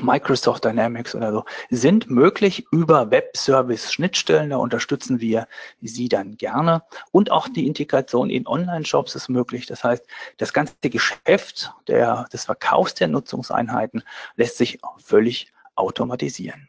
[0.00, 4.50] Microsoft Dynamics oder so, sind möglich über Web-Service-Schnittstellen.
[4.50, 5.46] Da unterstützen wir
[5.80, 6.82] Sie dann gerne.
[7.12, 9.66] Und auch die Integration in Online-Shops ist möglich.
[9.66, 10.06] Das heißt,
[10.38, 14.02] das ganze Geschäft der, des Verkaufs der Nutzungseinheiten
[14.36, 16.68] lässt sich völlig automatisieren.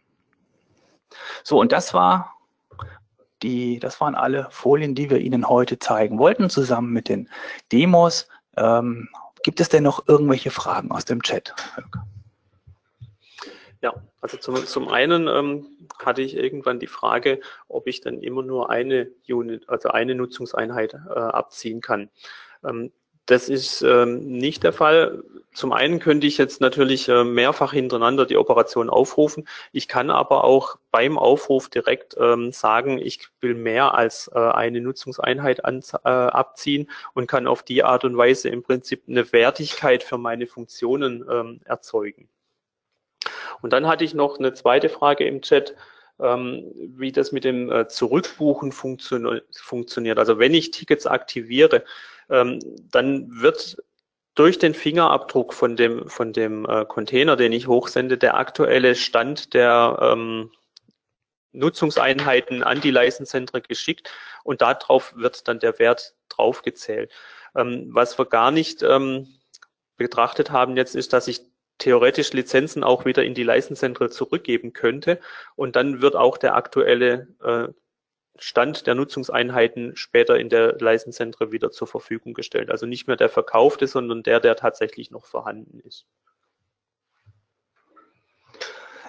[1.44, 2.36] So, und das war
[3.44, 7.30] die, das waren alle Folien, die wir Ihnen heute zeigen wollten, zusammen mit den
[7.72, 8.28] Demos.
[8.58, 9.10] Ähm,
[9.44, 11.54] gibt es denn noch irgendwelche Fragen aus dem Chat?
[11.76, 12.06] Holger?
[13.86, 15.68] Ja, also zum, zum einen ähm,
[16.04, 20.96] hatte ich irgendwann die Frage, ob ich dann immer nur eine Unit, also eine Nutzungseinheit
[20.96, 22.10] äh, abziehen kann.
[22.64, 22.92] Ähm,
[23.28, 25.24] das ist ähm, nicht der Fall.
[25.54, 29.48] Zum einen könnte ich jetzt natürlich äh, mehrfach hintereinander die Operation aufrufen.
[29.72, 34.82] Ich kann aber auch beim Aufruf direkt ähm, sagen, ich will mehr als äh, eine
[34.82, 40.02] Nutzungseinheit an, äh, abziehen und kann auf die Art und Weise im Prinzip eine Wertigkeit
[40.02, 42.30] für meine Funktionen ähm, erzeugen.
[43.62, 45.76] Und dann hatte ich noch eine zweite Frage im Chat,
[46.20, 50.20] ähm, wie das mit dem äh, Zurückbuchen funktio funktioniert.
[50.20, 51.84] Also wenn ich Tickets aktiviere,
[52.30, 52.60] ähm,
[52.92, 53.78] dann wird
[54.36, 59.54] durch den Fingerabdruck von dem, von dem äh, Container, den ich hochsende, der aktuelle Stand
[59.54, 60.52] der ähm,
[61.54, 64.12] Nutzungseinheiten an die Leistenzentren geschickt
[64.44, 67.12] und darauf wird dann der Wert draufgezählt.
[67.56, 69.28] Ähm, was wir gar nicht ähm,
[69.96, 71.42] betrachtet haben jetzt ist, dass ich
[71.78, 75.20] theoretisch Lizenzen auch wieder in die License Central zurückgeben könnte.
[75.56, 77.68] Und dann wird auch der aktuelle äh,
[78.38, 82.70] Stand der Nutzungseinheiten später in der License Central wieder zur Verfügung gestellt.
[82.70, 86.06] Also nicht mehr der verkaufte, sondern der, der tatsächlich noch vorhanden ist.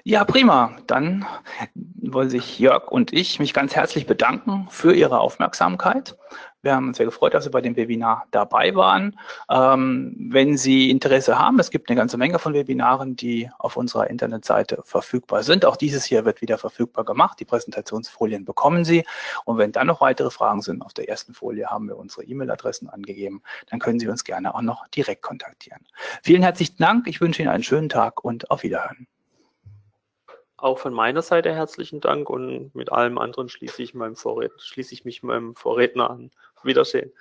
[0.08, 0.76] Ja, prima.
[0.86, 1.26] Dann
[1.74, 6.16] wollen sich Jörg und ich mich ganz herzlich bedanken für Ihre Aufmerksamkeit.
[6.62, 9.18] Wir haben uns sehr gefreut, dass Sie bei dem Webinar dabei waren.
[9.50, 14.08] Ähm, wenn Sie Interesse haben, es gibt eine ganze Menge von Webinaren, die auf unserer
[14.08, 15.64] Internetseite verfügbar sind.
[15.64, 17.40] Auch dieses hier wird wieder verfügbar gemacht.
[17.40, 19.04] Die Präsentationsfolien bekommen Sie.
[19.44, 22.88] Und wenn dann noch weitere Fragen sind, auf der ersten Folie haben wir unsere E-Mail-Adressen
[22.88, 25.80] angegeben, dann können Sie uns gerne auch noch direkt kontaktieren.
[26.22, 27.08] Vielen herzlichen Dank.
[27.08, 29.08] Ich wünsche Ihnen einen schönen Tag und auf Wiederhören.
[30.58, 34.94] Auch von meiner Seite herzlichen Dank und mit allem anderen schließe ich, meinem Vorred schließe
[34.94, 36.30] ich mich meinem Vorredner an.
[36.62, 37.12] Wiedersehen.